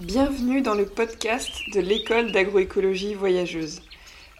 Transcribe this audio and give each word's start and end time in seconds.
Bienvenue 0.00 0.62
dans 0.62 0.74
le 0.74 0.86
podcast 0.86 1.50
de 1.74 1.80
l'école 1.80 2.32
d'agroécologie 2.32 3.12
voyageuse. 3.12 3.82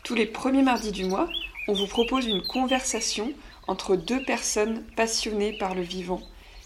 Tous 0.05 0.15
les 0.15 0.25
premiers 0.25 0.63
mardis 0.63 0.91
du 0.91 1.05
mois, 1.05 1.29
on 1.69 1.75
vous 1.75 1.87
propose 1.87 2.25
une 2.25 2.41
conversation 2.41 3.31
entre 3.67 3.95
deux 3.95 4.23
personnes 4.23 4.83
passionnées 4.97 5.53
par 5.59 5.75
le 5.75 5.83
vivant 5.83 6.23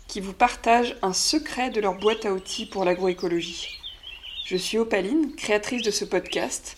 qui 0.07 0.21
vous 0.21 0.33
partagent 0.33 0.95
un 1.03 1.13
secret 1.13 1.71
de 1.71 1.81
leur 1.81 1.99
boîte 1.99 2.25
à 2.25 2.33
outils 2.33 2.67
pour 2.67 2.85
l'agroécologie. 2.85 3.81
Je 4.45 4.57
suis 4.57 4.79
Opaline, 4.79 5.35
créatrice 5.35 5.83
de 5.83 5.91
ce 5.91 6.05
podcast, 6.05 6.77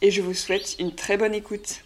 et 0.00 0.10
je 0.10 0.22
vous 0.22 0.32
souhaite 0.32 0.76
une 0.78 0.94
très 0.94 1.18
bonne 1.18 1.34
écoute. 1.34 1.82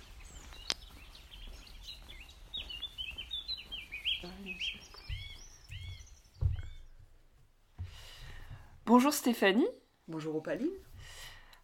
Bonjour 8.84 9.14
Stéphanie. 9.14 9.68
Bonjour 10.08 10.34
Opaline. 10.34 10.68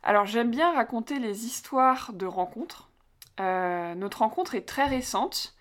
Alors 0.04 0.24
j'aime 0.24 0.52
bien 0.52 0.72
raconter 0.72 1.18
les 1.18 1.46
histoires 1.46 2.12
de 2.12 2.26
rencontres. 2.26 2.90
Euh, 3.40 3.96
notre 3.96 4.18
rencontre 4.18 4.54
est 4.54 4.68
très 4.68 4.84
récente. 4.84 5.56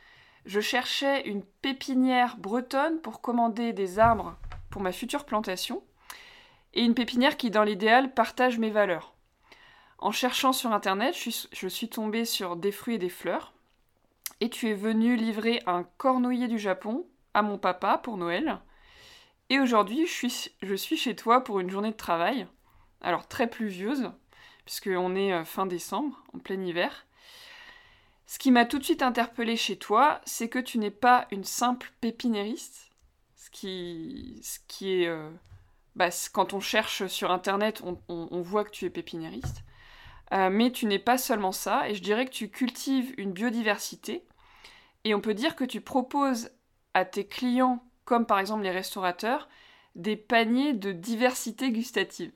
Je 0.46 0.60
cherchais 0.60 1.28
une 1.28 1.42
pépinière 1.44 2.38
bretonne 2.38 3.02
pour 3.02 3.22
commander 3.22 3.74
des 3.74 3.98
arbres 3.98 4.38
pour 4.70 4.84
ma 4.84 4.92
future 4.92 5.26
plantation 5.26 5.82
et 6.76 6.84
une 6.84 6.94
pépinière 6.94 7.38
qui 7.38 7.50
dans 7.50 7.64
l'idéal 7.64 8.14
partage 8.14 8.60
mes 8.60 8.70
valeurs. 8.70 9.16
En 9.98 10.12
cherchant 10.12 10.54
sur 10.54 10.74
internet, 10.74 11.16
je 11.16 11.32
suis, 11.32 11.50
je 11.52 11.68
suis 11.68 11.90
tombée 11.90 12.26
sur 12.26 12.56
des 12.56 12.72
fruits 12.72 12.96
et 12.96 13.00
des 13.00 13.10
fleurs 13.10 13.54
et 14.42 14.52
tu 14.52 14.70
es 14.70 14.76
venu 14.76 15.16
livrer 15.16 15.64
un 15.66 15.86
cornouiller 15.98 16.48
du 16.48 16.60
Japon 16.60 17.08
à 17.34 17.42
mon 17.42 17.58
papa 17.58 17.98
pour 17.98 18.18
Noël. 18.18 18.60
Et 19.50 19.60
aujourd'hui, 19.60 20.06
je 20.06 20.12
suis, 20.12 20.52
je 20.62 20.76
suis 20.76 20.98
chez 20.98 21.16
toi 21.16 21.44
pour 21.44 21.60
une 21.60 21.70
journée 21.70 21.92
de 21.92 21.98
travail. 21.98 22.48
Alors 23.02 23.28
très 23.28 23.50
pluvieuse, 23.50 24.12
puisqu'on 24.66 25.16
est 25.16 25.34
euh, 25.34 25.46
fin 25.46 25.66
décembre, 25.66 26.22
en 26.34 26.40
plein 26.40 26.62
hiver. 26.62 27.06
Ce 28.26 28.40
qui 28.40 28.52
m'a 28.52 28.66
tout 28.66 28.78
de 28.78 28.84
suite 28.84 29.02
interpellé 29.02 29.56
chez 29.56 29.78
toi, 29.78 30.20
c'est 30.26 30.50
que 30.50 30.60
tu 30.60 30.80
n'es 30.80 30.92
pas 30.92 31.28
une 31.32 31.46
simple 31.46 31.92
pépinériste. 32.02 32.92
Ce 33.36 33.50
qui, 33.50 34.42
ce 34.44 34.60
qui 34.68 35.02
est. 35.02 35.08
Euh, 35.08 35.30
bah, 35.96 36.10
quand 36.34 36.54
on 36.54 36.60
cherche 36.60 37.08
sur 37.08 37.32
internet, 37.32 37.82
on, 38.10 38.42
voit 38.42 38.66
que 38.66 38.70
tu 38.70 38.86
es 38.86 38.90
pépinériste. 38.90 39.64
Euh, 40.34 40.50
mais 40.50 40.72
tu 40.72 40.86
n'es 40.86 41.00
pas 41.00 41.18
seulement 41.18 41.54
ça, 41.54 41.90
et 41.90 41.96
je 41.96 42.04
dirais 42.04 42.26
que 42.26 42.32
tu 42.32 42.50
cultives 42.50 43.14
une 43.18 43.32
biodiversité. 43.32 44.28
Et 45.06 45.16
on 45.16 45.22
peut 45.22 45.34
dire 45.34 45.56
que 45.56 45.64
tu 45.64 45.80
proposes 45.80 46.52
à 46.94 47.06
tes 47.06 47.26
clients 47.26 47.87
comme 48.08 48.26
par 48.26 48.40
exemple 48.40 48.64
les 48.64 48.72
restaurateurs, 48.72 49.50
des 49.96 50.16
paniers 50.16 50.74
de 50.74 50.92
diversité 50.94 51.72
gustative. 51.72 52.32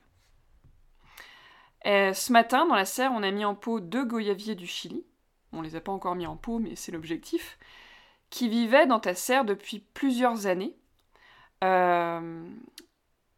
ce 1.86 2.32
matin, 2.32 2.68
dans 2.68 2.76
la 2.76 2.86
serre, 2.86 3.14
on 3.14 3.24
a 3.24 3.32
mis 3.32 3.46
en 3.46 3.56
pot 3.56 3.80
deux 3.80 4.04
goyaviers 4.06 4.56
du 4.56 4.68
Chili. 4.68 5.06
On 5.54 5.62
les 5.62 5.76
a 5.76 5.82
pas 5.82 5.92
encore 5.92 6.16
mis 6.16 6.28
en 6.28 6.36
pot, 6.36 6.60
mais 6.60 6.76
c'est 6.76 6.92
l'objectif. 6.92 7.58
Qui 8.30 8.50
vivaient 8.50 8.86
dans 8.86 9.00
ta 9.00 9.16
serre 9.16 9.46
depuis 9.46 9.80
plusieurs 9.80 10.46
années. 10.46 10.76
Euh, 11.64 12.44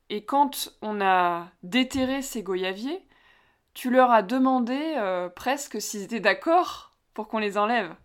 et 0.10 0.26
quand 0.26 0.74
on 0.82 1.02
a 1.02 1.50
déterré 1.62 2.22
ces 2.22 2.42
goyaviers, 2.42 3.06
tu 3.74 3.92
leur 3.92 4.12
as 4.12 4.24
demandé 4.24 4.96
euh, 4.98 5.30
presque 5.30 5.80
s'ils 5.82 6.04
étaient 6.04 6.20
d'accord 6.20 6.94
pour 7.14 7.28
qu'on 7.28 7.40
les 7.40 7.58
enlève. 7.58 7.96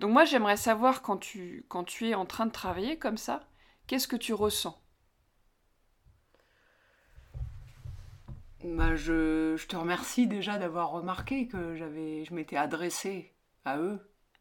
Donc 0.00 0.12
moi 0.12 0.24
j'aimerais 0.24 0.56
savoir 0.56 1.02
quand 1.02 1.16
tu, 1.16 1.64
quand 1.68 1.84
tu 1.84 2.08
es 2.08 2.14
en 2.14 2.26
train 2.26 2.46
de 2.46 2.52
travailler 2.52 2.98
comme 2.98 3.16
ça, 3.16 3.47
qu'est-ce 3.88 4.06
que 4.06 4.16
tu 4.16 4.34
ressens? 4.34 4.80
Bah, 8.64 8.94
je, 8.94 9.56
te 9.66 9.76
remercie 9.76 10.26
déjà 10.26 10.58
d'avoir 10.58 10.90
remarqué 10.90 11.48
que 11.48 11.74
j'avais, 11.74 12.24
je 12.24 12.34
m'étais 12.34 12.56
adressée 12.56 13.32
à 13.64 13.78
eux 13.78 13.98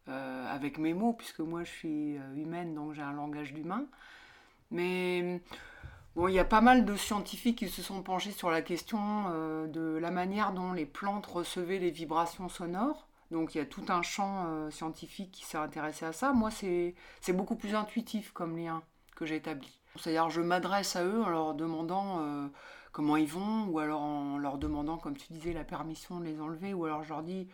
euh, 0.10 0.54
avec 0.54 0.78
mes 0.78 0.94
mots, 0.94 1.14
puisque 1.14 1.40
moi 1.40 1.64
je 1.64 1.72
suis 1.72 2.18
euh, 2.18 2.36
humaine, 2.36 2.76
donc 2.76 2.94
j'ai 2.94 3.02
un 3.02 3.14
langage 3.14 3.54
d'humain. 3.54 3.86
Mais 4.70 5.42
bon, 6.16 6.28
il 6.28 6.34
y 6.34 6.40
a 6.40 6.46
pas 6.46 6.62
mal 6.62 6.84
de 6.84 6.96
scientifiques 6.96 7.60
qui 7.60 7.70
se 7.70 7.82
sont 7.82 8.02
penchés 8.04 8.32
sur 8.32 8.52
la 8.52 8.62
question 8.62 9.26
euh, 9.30 9.68
de 9.68 9.98
la 9.98 10.12
manière 10.12 10.52
dont 10.52 10.74
les 10.74 10.86
plantes 10.86 11.26
recevaient 11.26 11.80
les 11.80 11.92
vibrations 11.92 12.50
sonores. 12.50 13.08
Donc 13.32 13.56
il 13.56 13.60
y 13.60 13.62
a 13.62 13.66
tout 13.66 13.86
un 13.90 14.02
champ 14.02 14.70
scientifique 14.72 15.32
qui 15.32 15.46
s'est 15.46 15.58
intéressé 15.58 16.06
à 16.06 16.14
ça. 16.14 16.32
Moi, 16.32 16.50
c'est 16.50 16.96
beaucoup 17.34 17.58
plus 17.58 17.76
intuitif 17.76 18.32
comme 18.32 18.58
lien 18.58 18.82
que 19.18 19.26
j'ai 19.26 19.36
établi. 19.36 19.68
C'est-à-dire, 19.98 20.30
je 20.30 20.42
m'adresse 20.42 20.96
à 20.96 21.04
eux 21.04 21.24
en 21.24 21.30
leur 21.30 21.54
demandant 21.56 22.20
euh, 22.20 22.48
comment 22.92 23.18
ils 23.18 23.28
vont, 23.28 23.66
ou 23.66 23.80
alors 23.80 24.02
en 24.02 24.38
leur 24.38 24.58
demandant, 24.58 24.98
comme 24.98 25.18
tu 25.18 25.34
disais, 25.34 25.54
la 25.54 25.64
permission 25.64 26.20
de 26.20 26.26
les 26.26 26.40
enlever, 26.40 26.74
ou 26.74 26.86
alors 26.86 27.04
je 27.04 27.10
leur 27.10 27.24
dis, 27.24 27.48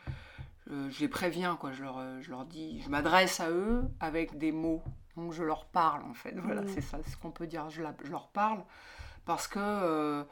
euh, 0.70 0.90
je 0.92 1.00
les 1.00 1.08
préviens, 1.08 1.56
quoi. 1.56 1.72
Je 1.72 1.84
leur, 1.84 2.02
je 2.22 2.30
leur 2.30 2.46
dis, 2.46 2.82
je 2.82 2.90
m'adresse 2.90 3.40
à 3.40 3.50
eux 3.50 3.84
avec 4.00 4.38
des 4.38 4.52
mots. 4.52 4.84
Donc 5.16 5.32
je 5.32 5.44
leur 5.44 5.66
parle, 5.66 6.04
en 6.04 6.14
fait. 6.14 6.36
Voilà, 6.38 6.62
mmh. 6.62 6.68
c'est 6.68 6.82
ça, 6.82 7.00
ce 7.08 7.16
qu'on 7.16 7.32
peut 7.32 7.48
dire. 7.48 7.70
Je, 7.70 7.82
je, 8.04 8.12
leur 8.12 8.28
parle 8.28 8.64
parce 9.26 9.48
que 9.48 10.26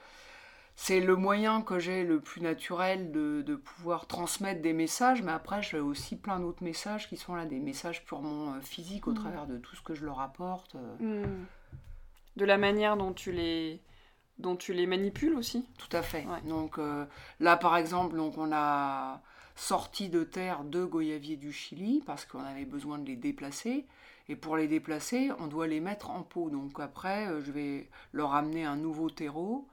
c'est 0.76 1.00
le 1.00 1.16
moyen 1.16 1.62
que 1.62 1.80
j'ai 1.80 2.04
le 2.04 2.20
plus 2.20 2.42
naturel 2.42 3.12
de, 3.12 3.56
pouvoir 3.56 4.08
transmettre 4.08 4.62
des 4.62 4.74
messages, 4.74 5.22
mais 5.22 5.32
après 5.32 5.62
j'ai 5.62 5.80
aussi 5.80 6.16
plein 6.16 6.40
d'autres 6.40 6.64
messages 6.64 7.08
qui 7.09 7.18
sont 7.18 7.36
là, 7.36 7.46
des 7.46 7.59
messages 7.59 8.04
purement 8.06 8.54
euh, 8.54 8.62
physiques 8.62 9.08
au 9.08 9.12
mm. 9.12 9.16
travers 9.16 9.48
de 9.48 9.58
tout 9.58 9.76
ce 9.76 9.82
que 9.82 9.94
je 9.94 10.06
leur 10.06 10.20
apporte. 10.20 10.76
Euh. 10.76 11.24
Mm. 11.24 11.46
De 12.38 12.46
la 12.46 12.58
manière 12.58 12.98
dont 12.98 13.14
tu 13.14 13.32
les 13.32 13.82
dont 14.40 14.56
tu 14.56 14.74
les 14.74 14.88
manipules 14.88 15.36
aussi. 15.36 15.68
Tout 15.78 15.96
à 15.96 16.02
fait. 16.02 16.26
Donc 16.46 16.80
euh, 16.80 17.06
là 17.40 17.58
par 17.58 17.78
exemple, 17.78 18.16
donc 18.16 18.38
on 18.38 18.52
a 18.52 19.22
sorti 19.56 20.09
de 20.09 20.24
terre 20.24 20.64
deux 20.64 20.88
goyaviers 20.88 21.36
du 21.36 21.52
Chili 21.52 22.02
parce 22.06 22.26
qu'on 22.26 22.44
avait 22.44 22.66
besoin 22.66 22.98
de 22.98 23.06
les 23.06 23.18
déplacer. 23.18 23.86
Et 24.30 24.36
pour 24.36 24.56
les 24.56 24.68
déplacer, 24.68 25.30
on 25.40 25.48
doit 25.48 25.68
les 25.68 25.82
mettre 25.82 26.09
en 26.09 26.24
pot. 26.24 26.50
Donc 26.50 26.80
après, 26.80 27.28
je 27.42 27.52
vais 27.52 27.90
leur 28.14 28.34
amener 28.34 28.64
un 28.64 28.78
nouveau 28.78 29.09
terreau 29.09 29.68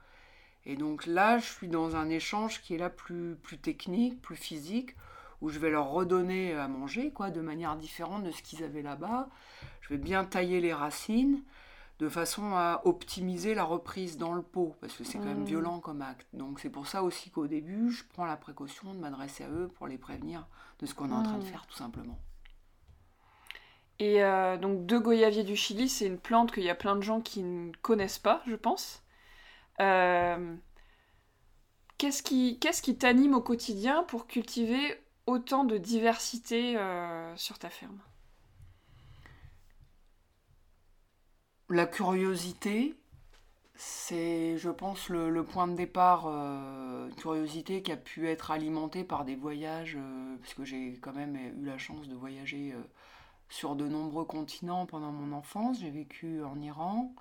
et 0.65 0.75
donc 0.75 1.05
là, 1.05 1.37
je 1.37 1.45
suis 1.45 1.67
dans 1.67 1.95
un 1.95 2.09
échange 2.09 2.61
qui 2.61 2.75
est 2.75 2.77
là 2.77 2.89
plus, 2.89 3.35
plus 3.41 3.57
technique, 3.57 4.21
plus 4.21 4.35
physique, 4.35 4.95
où 5.41 5.49
je 5.49 5.59
vais 5.59 5.69
leur 5.69 5.89
redonner 5.89 6.53
à 6.53 6.67
manger, 6.67 7.11
quoi, 7.11 7.31
de 7.31 7.41
manière 7.41 7.75
différente 7.77 8.23
de 8.23 8.31
ce 8.31 8.41
qu'ils 8.41 8.63
avaient 8.63 8.81
là-bas. 8.81 9.29
Je 9.81 9.89
vais 9.89 9.97
bien 9.97 10.25
tailler 10.25 10.59
les 10.59 10.73
racines, 10.73 11.41
de 11.99 12.09
façon 12.09 12.53
à 12.53 12.81
optimiser 12.85 13.55
la 13.55 13.63
reprise 13.63 14.17
dans 14.17 14.33
le 14.33 14.41
pot, 14.41 14.75
parce 14.81 14.93
que 14.93 15.03
c'est 15.03 15.17
quand 15.17 15.25
même 15.25 15.41
mmh. 15.41 15.45
violent 15.45 15.79
comme 15.79 16.01
acte. 16.01 16.27
Donc 16.33 16.59
c'est 16.59 16.69
pour 16.69 16.87
ça 16.87 17.03
aussi 17.03 17.29
qu'au 17.29 17.47
début, 17.47 17.91
je 17.91 18.03
prends 18.13 18.25
la 18.25 18.37
précaution 18.37 18.93
de 18.93 18.99
m'adresser 18.99 19.43
à 19.43 19.49
eux 19.49 19.69
pour 19.75 19.87
les 19.87 19.97
prévenir 19.97 20.47
de 20.79 20.85
ce 20.85 20.93
qu'on 20.93 21.09
est 21.09 21.13
en 21.13 21.23
train 21.23 21.37
de 21.37 21.43
mmh. 21.43 21.47
faire, 21.47 21.65
tout 21.67 21.75
simplement. 21.75 22.19
Et 23.99 24.23
euh, 24.23 24.57
donc, 24.57 24.85
deux 24.85 24.99
goyaviers 24.99 25.43
du 25.43 25.57
Chili, 25.57 25.89
c'est 25.89 26.05
une 26.05 26.17
plante 26.17 26.53
qu'il 26.53 26.63
y 26.63 26.69
a 26.69 26.75
plein 26.75 26.95
de 26.95 27.01
gens 27.01 27.19
qui 27.19 27.43
ne 27.43 27.71
connaissent 27.81 28.19
pas, 28.19 28.41
je 28.47 28.55
pense. 28.55 29.03
Euh, 29.81 30.55
qu'est-ce 31.97 32.21
qui 32.21 32.97
t'anime 32.97 33.33
au 33.33 33.41
quotidien 33.41 34.03
pour 34.03 34.27
cultiver 34.27 35.01
autant 35.25 35.63
de 35.63 35.77
diversité 35.77 36.77
euh, 36.77 37.35
sur 37.37 37.59
ta 37.59 37.69
ferme? 37.69 37.99
La 41.69 41.85
curiosité, 41.85 42.95
c'est, 43.75 44.57
je 44.57 44.69
pense, 44.69 45.09
le, 45.09 45.43
point 45.43 45.67
de 45.67 45.75
départ. 45.75 46.25
Euh, 46.25 47.09
curiosité 47.17 47.83
qui 47.83 47.91
a 47.91 47.97
pu 47.97 48.27
être 48.27 48.51
alimentée 48.51 49.03
par 49.03 49.23
des 49.23 49.35
voyages, 49.35 49.97
puisque 50.41 50.63
j'ai 50.63 50.93
quand 50.99 51.13
même 51.13 51.35
eu 51.35 51.65
la 51.65 51.77
chance 51.77 52.07
de 52.07 52.15
voyager 52.15 52.73
sur 53.49 53.75
de 53.75 53.87
nombreux 53.87 54.25
continents 54.25 54.87
pendant 54.87 55.11
mon 55.11 55.35
enfance. 55.35 55.79
J'ai 55.79 55.91
vécu 55.91 56.43
en 56.43 56.59
Iran, 56.59 57.13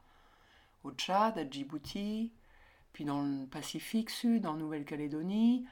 au 0.82 0.92
Tchad, 0.92 1.36
à 1.36 1.48
Djibouti, 1.48 2.32
puis 2.98 3.04
dans 3.04 3.22
le 3.22 3.46
Pacifique 3.46 4.10
Sud, 4.10 4.44
en 4.44 4.54
Nouvelle-Calédonie. 4.54 5.64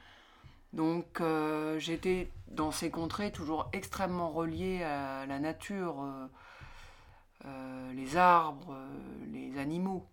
Donc 0.71 1.19
euh, 1.19 1.77
j'étais 1.77 2.31
dans 2.47 2.71
ces 2.71 2.89
contrées 2.89 3.33
toujours 3.33 3.69
extrêmement 3.73 4.29
reliée 4.29 4.81
à 4.81 5.25
la 5.25 5.37
nature, 5.37 6.01
euh, 6.03 6.27
euh, 7.43 7.91
les 7.91 8.15
arbres, 8.15 8.77
les 9.29 9.57
animaux. 9.57 10.07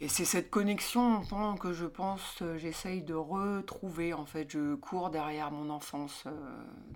Et 0.00 0.06
c'est 0.06 0.24
cette 0.24 0.50
connexion 0.50 1.22
que 1.60 1.72
je 1.72 1.86
pense, 1.86 2.40
j'essaye 2.58 3.02
de 3.02 3.14
retrouver. 3.14 4.14
En 4.14 4.24
fait, 4.24 4.48
je 4.52 4.76
cours 4.76 5.10
derrière 5.10 5.50
mon 5.50 5.68
enfance, 5.68 6.28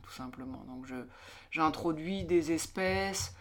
tout 0.05 0.12
simplement. 0.12 0.64
Donc, 0.69 0.87
j'introduis 1.50 2.23
des 2.23 2.53
espèces 2.53 3.35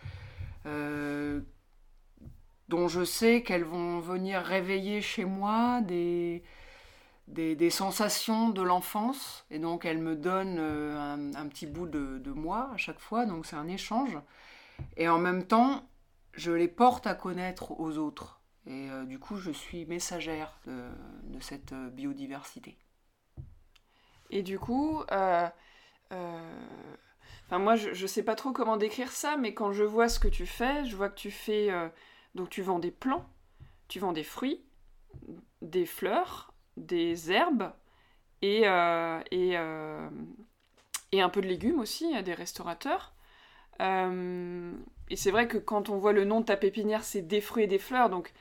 dont 2.69 2.87
je 2.87 3.03
sais 3.03 3.43
qu'elles 3.43 3.63
vont 3.63 3.99
venir 3.99 4.41
réveiller 4.41 5.01
chez 5.01 5.25
moi 5.25 5.81
des, 5.81 6.43
des, 7.27 7.69
sensations 7.69 8.49
de 8.49 8.61
l'enfance. 8.61 9.45
Et 9.51 9.59
donc 9.59 9.85
elles 9.85 9.99
me 9.99 10.15
donnent 10.15 10.57
euh, 10.59 11.31
un, 11.35 11.47
petit 11.47 11.67
bout 11.67 11.87
de, 11.87 12.31
moi 12.31 12.71
à 12.73 12.77
chaque 12.77 12.99
fois. 12.99 13.25
Donc 13.25 13.45
c'est 13.45 13.55
un 13.55 13.67
échange. 13.67 14.17
Et 14.97 15.07
en 15.07 15.19
même 15.19 15.45
temps, 15.45 15.87
je 16.33 16.51
les 16.51 16.67
porte 16.67 17.07
à 17.07 17.13
connaître 17.13 17.79
aux 17.79 17.97
autres. 17.97 18.41
Et 18.67 18.89
du 19.05 19.19
coup, 19.19 19.37
je 19.37 19.51
suis 19.51 19.85
messagère 19.85 20.59
de, 20.65 21.39
cette 21.39 21.73
biodiversité. 21.73 22.79
Et 24.31 24.41
du 24.41 24.57
coup, 24.57 25.03
moi, 27.51 27.75
je 27.75 28.01
ne 28.01 28.07
sais 28.07 28.23
pas 28.23 28.33
trop 28.33 28.53
comment 28.53 28.75
décrire 28.77 29.11
ça, 29.11 29.37
mais 29.37 29.53
quand 29.53 29.71
je 29.71 29.83
vois 29.83 30.09
ce 30.09 30.19
que 30.19 30.27
tu 30.27 30.47
fais, 30.47 30.83
je 30.85 30.95
vois 30.95 31.09
que 31.09 31.19
tu 31.19 31.29
fais... 31.29 31.69
donc 32.35 32.49
tu 32.49 32.61
vends 32.61 32.79
des 32.79 32.91
plants, 32.91 33.25
tu 33.87 33.99
vends 33.99 34.13
des 34.13 34.23
fruits, 34.23 34.63
des 35.61 35.85
fleurs, 35.85 36.53
des 36.77 37.31
herbes 37.31 37.71
et, 38.41 38.67
euh, 38.67 39.21
euh, 39.33 40.09
un 41.13 41.29
peu 41.29 41.41
de 41.41 41.47
légumes 41.47 41.79
aussi, 41.79 42.21
des 42.23 42.33
restaurateurs. 42.33 43.15
Euh, 43.81 44.73
et 45.09 45.15
c'est 45.15 45.31
vrai 45.31 45.47
que 45.47 45.57
quand 45.57 45.89
on 45.89 45.97
voit 45.97 46.13
le 46.13 46.25
nom 46.25 46.41
de 46.41 46.45
ta 46.45 46.57
pépinière, 46.57 47.03
c'est 47.03 47.21
des 47.21 47.41
fruits 47.41 47.63
et 47.63 47.67
des 47.67 47.79
fleurs, 47.79 48.09
donc 48.09 48.33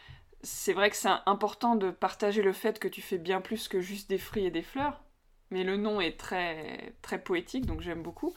c'est 0.42 0.72
vrai 0.72 0.90
que 0.90 0.96
c'est 0.96 1.08
important 1.26 1.76
de 1.76 1.90
partager 1.90 2.42
le 2.42 2.52
fait 2.52 2.78
que 2.78 2.88
tu 2.88 3.00
fais 3.00 3.18
bien 3.18 3.40
plus 3.40 3.68
que 3.68 3.80
juste 3.80 4.10
des 4.10 4.18
fruits 4.18 4.44
et 4.44 4.50
des 4.50 4.62
fleurs. 4.62 5.02
Mais 5.50 5.62
le 5.62 5.76
nom 5.76 6.00
est 6.00 6.18
très, 6.18 6.94
très 7.00 7.22
poétique, 7.22 7.66
donc 7.66 7.80
j'aime 7.80 8.02
beaucoup. 8.02 8.34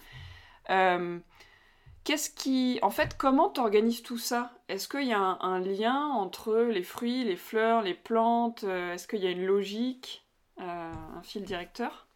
Qu'est-ce 2.07 2.29
qui. 2.29 2.79
En 2.83 2.89
fait, 2.89 3.17
comment 3.17 3.49
tu 3.49 3.59
organises 3.59 4.01
tout 4.01 4.17
ça? 4.17 4.53
Est-ce 4.69 4.87
qu'il 4.87 5.07
y 5.07 5.11
a 5.11 5.19
un, 5.19 5.59
lien 5.59 6.05
entre 6.05 6.55
les 6.55 6.81
fruits, 6.81 7.25
les 7.25 7.35
fleurs, 7.35 7.81
les 7.81 7.93
plantes? 7.93 8.63
Euh, 8.63 8.93
Est-ce 8.93 9.09
qu'il 9.09 9.19
y 9.19 9.27
a 9.27 9.29
une 9.29 9.45
logique 9.45 10.25
euh, 10.61 10.93
Un 11.17 11.21
fil 11.21 11.43
directeur? 11.43 12.07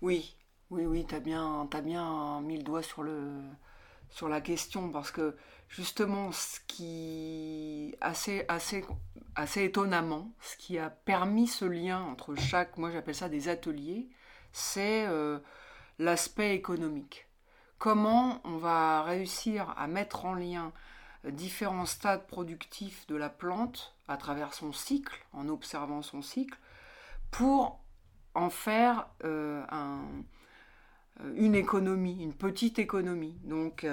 Oui, 0.00 0.36
oui, 0.70 0.86
oui, 0.86 1.06
tu 1.08 1.14
as 1.14 1.20
bien, 1.20 1.68
as 1.72 1.80
bien 1.80 2.40
mis 2.40 2.56
le 2.56 2.64
doigt 2.64 2.82
sur, 2.82 3.04
le, 3.04 3.30
sur 4.10 4.28
la 4.28 4.40
question 4.40 4.90
parce 4.90 5.12
que 5.12 5.36
justement, 5.68 6.32
ce 6.32 6.58
qui. 6.66 7.94
Assez, 8.00 8.44
assez, 8.48 8.84
assez 9.36 9.62
étonnamment, 9.62 10.32
ce 10.40 10.56
qui 10.56 10.78
a 10.78 10.90
permis 10.90 11.46
ce 11.46 11.64
lien 11.64 12.02
entre 12.02 12.34
chaque. 12.34 12.76
Moi, 12.76 12.90
j'appelle 12.90 13.14
ça 13.14 13.28
des 13.28 13.48
ateliers, 13.48 14.08
c'est 14.50 15.06
euh, 15.06 15.38
l'aspect 16.00 16.56
économique 16.56 17.27
comment 17.78 18.40
on 18.44 18.56
va 18.56 19.02
réussir 19.02 19.74
à 19.76 19.86
mettre 19.86 20.24
en 20.24 20.34
lien 20.34 20.72
euh, 21.24 21.30
différents 21.30 21.86
stades 21.86 22.26
productifs 22.26 23.06
de 23.06 23.16
la 23.16 23.28
plante 23.28 23.94
à 24.08 24.16
travers 24.16 24.54
son 24.54 24.72
cycle, 24.72 25.24
en 25.32 25.48
observant 25.48 26.02
son 26.02 26.22
cycle, 26.22 26.58
pour 27.30 27.80
en 28.34 28.50
faire 28.50 29.08
euh, 29.24 29.64
euh, 29.72 31.34
une 31.36 31.54
économie, 31.54 32.22
une 32.22 32.34
petite 32.34 32.78
économie. 32.78 33.38
Donc, 33.44 33.86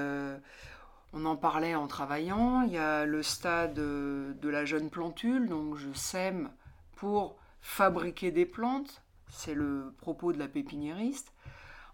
on 1.14 1.26
en 1.26 1.36
parlait 1.36 1.76
en 1.76 1.88
travaillant. 1.88 2.62
Il 2.62 2.74
y 2.74 2.78
a 2.78 3.06
le 3.06 3.24
stade 3.24 3.74
de 3.74 4.50
la 4.50 4.66
jeune 4.66 4.90
plantule, 4.90 5.50
donc 5.50 5.76
je 5.76 5.92
sème 5.94 6.52
pour 6.96 7.38
fabriquer 7.62 8.32
des 8.32 8.46
plantes. 8.46 9.02
C'est 9.28 9.56
le 9.56 9.96
propos 9.98 10.34
de 10.34 10.38
la 10.38 10.48
pépiniériste. 10.48 11.34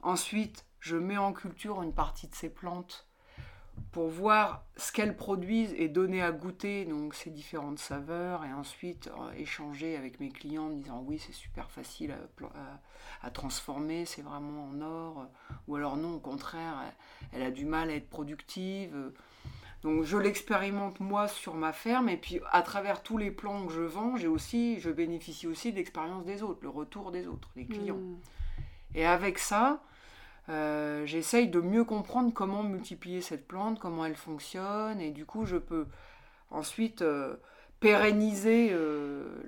Ensuite, 0.01 0.65
je 0.81 0.98
mets 0.98 1.18
en 1.18 1.31
culture 1.31 1.81
une 1.83 1.94
partie 1.94 2.28
de 2.28 2.36
ces 2.36 2.50
plantes 2.50 3.07
pour 3.92 4.10
voir 4.10 4.66
ce 4.78 4.92
qu'elles 4.92 5.16
produisent 5.16 5.74
et 5.78 5.88
donner 5.88 6.22
à 6.22 6.31
goûter. 6.31 6.86
Donc 6.86 7.13
ces 7.13 7.30
différentes 7.30 7.80
saveurs 7.80 8.44
et 8.44 8.51
ensuite 8.51 9.07
euh, 9.07 9.31
échanger 9.33 9.95
avec 9.95 10.19
mes 10.19 10.30
clients 10.30 10.66
en 10.66 10.72
disant 10.72 11.04
oui 11.06 11.19
c'est 11.19 11.33
super 11.33 11.69
facile 11.72 12.16
à, 13.22 13.30
transformer 13.31 14.06
c'est 14.06 14.24
vraiment 14.24 14.69
en 14.69 14.81
or. 14.81 15.28
Ou 15.68 15.75
alors 15.75 15.98
non 15.98 16.16
au 16.16 16.19
contraire 16.19 16.75
elle, 17.31 17.44
a 17.44 17.51
du 17.51 17.66
mal 17.66 17.89
à 17.89 17.95
être 17.95 18.10
productive. 18.10 19.13
Donc 19.84 20.04
je 20.04 20.18
l'expérimente 20.18 21.00
moi 21.00 21.27
sur 21.27 21.54
ma 21.54 21.74
ferme. 21.74 22.10
Et 22.10 22.18
puis 22.18 22.39
à 22.51 22.63
travers 22.63 23.04
tous 23.04 23.19
les 23.19 23.30
plants 23.30 23.68
que 23.68 23.74
je 23.74 23.81
vends 23.81 24.18
j'ai 24.18 24.27
aussi 24.27 24.80
je 24.80 24.89
bénéficie 24.89 25.45
aussi 25.45 25.72
de 25.72 25.77
l'expérience 25.77 26.25
des 26.25 26.42
autres 26.42 26.60
le 26.63 26.69
retour 26.69 27.12
des 27.12 27.27
autres 27.27 27.50
des 27.56 27.68
clients. 27.68 27.98
Mmh. 27.98 28.18
et 28.95 29.06
avec 29.06 29.38
ça 29.38 29.84
euh, 30.49 31.05
j'essaye 31.05 31.47
de 31.47 31.61
mieux 31.61 31.83
comprendre 31.83 32.33
comment 32.33 32.63
multiplier 32.63 33.21
cette 33.21 33.47
plante, 33.47 33.79
comment 33.79 34.05
elle 34.05 34.15
fonctionne, 34.15 34.99
et 34.99 35.11
du 35.11 35.25
coup 35.25 35.45
je 35.45 35.57
peux 35.57 35.88
ensuite 36.49 37.03
euh, 37.03 37.35
pérenniser 37.79 38.69
euh, 38.71 39.41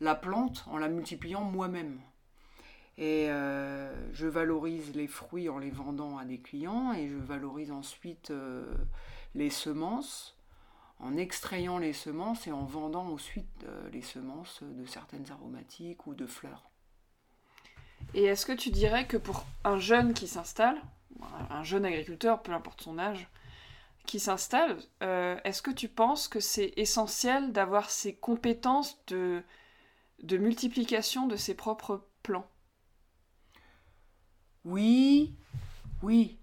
la 0.00 0.14
plante 0.14 0.64
en 0.68 0.78
la 0.78 0.88
multipliant 0.88 1.42
moi-même. 1.42 2.00
Et 2.96 3.26
je 4.12 4.26
valorise 4.28 4.94
les 4.94 5.08
fruits 5.08 5.48
en 5.48 5.58
les 5.58 5.70
vendant 5.70 6.16
à 6.16 6.24
des 6.24 6.38
clients, 6.38 6.92
et 6.92 7.08
je 7.08 7.16
valorise 7.16 7.72
ensuite 7.72 8.32
les 9.34 9.50
semences 9.50 10.38
en 11.00 11.16
extrayant 11.16 11.78
les 11.78 11.92
semences 11.92 12.46
et 12.46 12.52
en 12.52 12.62
vendant 12.62 13.06
ensuite 13.08 13.66
les 13.92 14.00
semences 14.00 14.62
de 14.62 14.86
certaines 14.86 15.28
aromatiques 15.32 16.06
ou 16.06 16.14
de 16.14 16.24
fleurs. 16.24 16.70
Et 18.12 18.24
est-ce 18.24 18.46
que 18.46 18.52
tu 18.52 18.70
dirais 18.70 19.06
que 19.06 19.16
pour 19.16 19.44
un 19.64 19.78
jeune 19.78 20.14
qui 20.14 20.28
s'installe, 20.28 20.80
un 21.50 21.62
jeune 21.62 21.84
agriculteur, 21.84 22.42
peu 22.42 22.52
importe 22.52 22.82
son 22.82 22.98
âge, 22.98 23.28
qui 24.06 24.20
s'installe, 24.20 24.78
euh, 25.02 25.38
est-ce 25.44 25.62
que 25.62 25.70
tu 25.70 25.88
penses 25.88 26.28
que 26.28 26.40
c'est 26.40 26.72
essentiel 26.76 27.52
d'avoir 27.52 27.90
ces 27.90 28.14
compétences 28.14 28.98
de, 29.06 29.42
multiplication 30.22 31.26
de 31.26 31.36
ses 31.36 31.54
propres 31.54 32.06
plans? 32.22 32.46
Oui, 34.64 35.34
oui. 36.02 36.38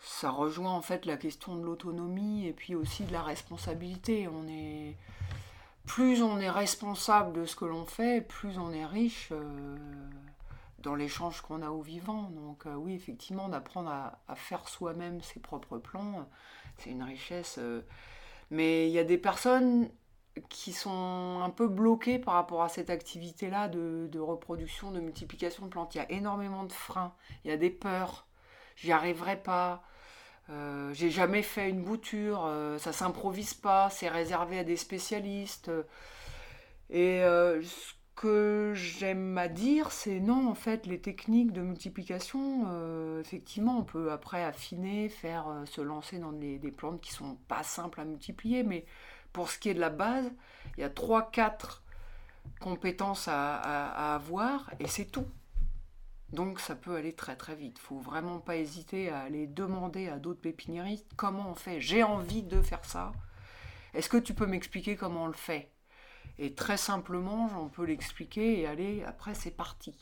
Ça 0.00 0.30
rejoint 0.30 0.72
en 0.72 0.82
fait 0.82 1.04
la 1.04 1.16
question 1.16 1.56
de 1.56 1.64
l'autonomie 1.64 2.46
et 2.46 2.52
puis 2.52 2.74
aussi 2.74 3.04
de 3.04 3.12
la 3.12 3.22
responsabilité. 3.22 4.28
On 4.28 4.46
est 4.48 4.96
plus 5.84 6.22
on 6.22 6.38
est 6.38 6.50
responsable 6.50 7.32
de 7.32 7.44
ce 7.44 7.56
que 7.56 7.64
l'on 7.64 7.86
fait, 7.86 8.20
plus 8.20 8.58
on 8.58 8.72
est 8.72 8.86
riche. 8.86 9.28
Euh, 9.32 9.76
dans 10.86 10.94
l'échange 10.94 11.40
qu'on 11.42 11.62
a 11.62 11.70
au 11.70 11.82
vivant. 11.82 12.30
Donc 12.30 12.64
euh, 12.64 12.74
oui, 12.74 12.94
effectivement, 12.94 13.48
d'apprendre 13.48 13.90
à, 13.90 14.34
faire 14.36 14.68
soi-même 14.68 15.20
ses 15.20 15.40
propres 15.40 15.78
plans, 15.78 16.28
c'est 16.78 16.90
une 16.90 17.02
richesse. 17.02 17.56
Euh. 17.58 17.82
mais 18.50 18.88
il 18.88 18.92
y 18.92 18.98
a 18.98 19.04
des 19.04 19.18
personnes 19.18 19.90
qui 20.48 20.72
sont 20.72 21.40
un 21.42 21.50
peu 21.50 21.66
bloquées 21.66 22.18
par 22.18 22.34
rapport 22.34 22.62
à 22.62 22.68
cette 22.68 22.90
activité-là 22.90 23.68
de, 23.68 24.18
reproduction, 24.18 24.92
de 24.92 25.00
multiplication 25.00 25.64
de 25.64 25.70
plantes. 25.70 25.94
Il 25.94 25.98
y 25.98 26.00
a 26.00 26.12
énormément 26.12 26.64
de 26.64 26.72
freins, 26.72 27.12
il 27.44 27.50
y 27.50 27.54
a 27.54 27.56
des 27.56 27.70
peurs. 27.70 28.26
J'y 28.76 28.92
arriverai 28.92 29.42
pas. 29.42 29.82
Euh, 30.50 30.94
j'ai 30.94 31.10
jamais 31.10 31.42
fait 31.42 31.68
une 31.68 31.82
bouture, 31.82 32.48
ça 32.78 32.92
s'improvise 32.92 33.54
pas, 33.54 33.90
c'est 33.90 34.08
réservé 34.08 34.60
à 34.60 34.64
des 34.64 34.76
spécialistes. 34.76 35.70
Et 36.90 37.22
que 38.16 38.72
j'aime 38.74 39.36
à 39.36 39.46
dire, 39.46 39.92
c'est 39.92 40.20
non, 40.20 40.48
en 40.48 40.54
fait, 40.54 40.86
les 40.86 40.98
techniques 40.98 41.52
de 41.52 41.60
multiplication, 41.60 42.64
euh, 42.68 43.20
effectivement, 43.20 43.78
on 43.78 43.84
peut 43.84 44.10
après 44.10 44.42
affiner, 44.42 45.10
faire 45.10 45.48
euh, 45.48 45.66
se 45.66 45.82
lancer 45.82 46.18
dans 46.18 46.32
des, 46.32 46.58
plantes 46.74 47.02
qui 47.02 47.12
sont 47.12 47.36
pas 47.46 47.62
simples 47.62 48.00
à 48.00 48.04
multiplier, 48.04 48.62
mais 48.64 48.86
pour 49.34 49.50
ce 49.50 49.58
qui 49.58 49.68
est 49.68 49.74
de 49.74 49.80
la 49.80 49.90
base, 49.90 50.30
il 50.76 50.80
y 50.80 50.84
a 50.84 50.88
3-4 50.88 51.82
compétences 52.58 53.28
à, 53.28 54.14
avoir 54.14 54.72
et 54.80 54.86
c'est 54.86 55.04
tout. 55.04 55.26
Donc 56.32 56.58
ça 56.58 56.74
peut 56.74 56.96
aller 56.96 57.12
très 57.12 57.36
très 57.36 57.54
vite. 57.54 57.78
Faut 57.78 57.98
vraiment 57.98 58.40
pas 58.40 58.56
hésiter 58.56 59.10
à 59.10 59.20
aller 59.20 59.46
demander 59.46 60.08
à 60.08 60.18
d'autres 60.18 60.40
pépiniéristes 60.40 61.06
comment 61.16 61.50
on 61.50 61.54
fait. 61.54 61.80
J'ai 61.80 62.02
envie 62.02 62.42
de 62.42 62.62
faire 62.62 62.84
ça. 62.84 63.12
Est-ce 63.94 64.08
que 64.08 64.16
tu 64.16 64.32
peux 64.32 64.46
m'expliquer 64.46 64.96
comment 64.96 65.24
on 65.24 65.28
le 65.28 65.34
fait? 65.34 65.70
Et 66.38 66.54
très 66.54 66.76
simplement, 66.76 67.50
on 67.58 67.68
peut 67.68 67.84
l'expliquer 67.84 68.60
et 68.60 68.66
aller, 68.66 69.02
après 69.04 69.34
c'est 69.34 69.50
parti. 69.50 69.94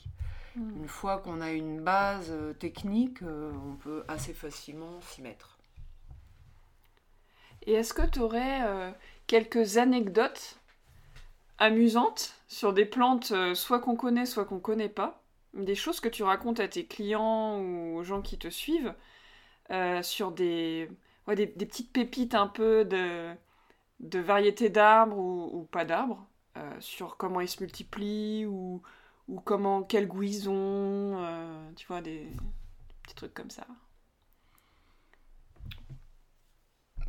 Hmm. 0.57 0.77
Une 0.79 0.89
fois 0.89 1.19
qu'on 1.19 1.41
a 1.41 1.53
une 1.53 1.81
base 1.81 2.31
euh, 2.31 2.53
technique, 2.53 3.23
euh, 3.23 3.53
on 3.67 3.77
peut 3.77 4.05
assez 4.09 4.35
facilement 4.35 5.01
s'y 5.03 5.23
mettre. 5.23 5.59
Et 7.67 7.73
est-ce 7.73 7.95
que 7.95 8.07
tu 8.07 8.19
aurais 8.19 8.63
euh, 8.63 8.91
quelques 9.27 9.79
anecdotes 9.79 10.59
amusantes 11.59 12.35
sur 12.49 12.73
des 12.73 12.85
plantes, 12.85 13.33
soit 13.55 13.79
qu'on 13.79 13.97
connaît, 13.97 14.27
soit 14.27 14.45
qu'on 14.45 14.59
connaît 14.59 14.89
pas? 14.89 15.23
Des 15.55 15.77
choses 15.77 16.01
que 16.01 16.09
tu 16.09 16.25
racontes 16.25 16.59
à 16.59 16.67
tes 16.67 16.85
clients 16.85 17.61
ou 17.61 17.97
aux 17.97 18.03
gens 18.03 18.23
qui 18.23 18.39
te 18.39 18.49
suivent 18.49 18.93
sur 20.03 20.33
des, 20.33 20.91
des, 21.29 21.47
petites 21.47 21.93
pépites 21.93 22.35
un 22.35 22.49
peu 22.49 22.85
de, 22.85 23.35
de 24.05 24.19
variétés 24.19 24.69
d'arbres 24.69 25.17
ou, 25.19 25.65
pas 25.71 25.85
d'arbres, 25.85 26.25
euh, 26.57 26.81
sur 26.81 27.17
comment 27.17 27.41
ils 27.41 27.49
se 27.49 27.63
multiplient 27.63 28.47
ou, 28.47 28.83
comment, 29.45 29.83
quel 29.83 30.07
goût 30.07 30.23
euh, 30.23 31.71
tu 31.77 31.87
vois, 31.87 32.01
des 32.01 32.29
petits 33.03 33.15
trucs 33.15 33.35
comme 33.35 33.51
ça. 33.51 33.67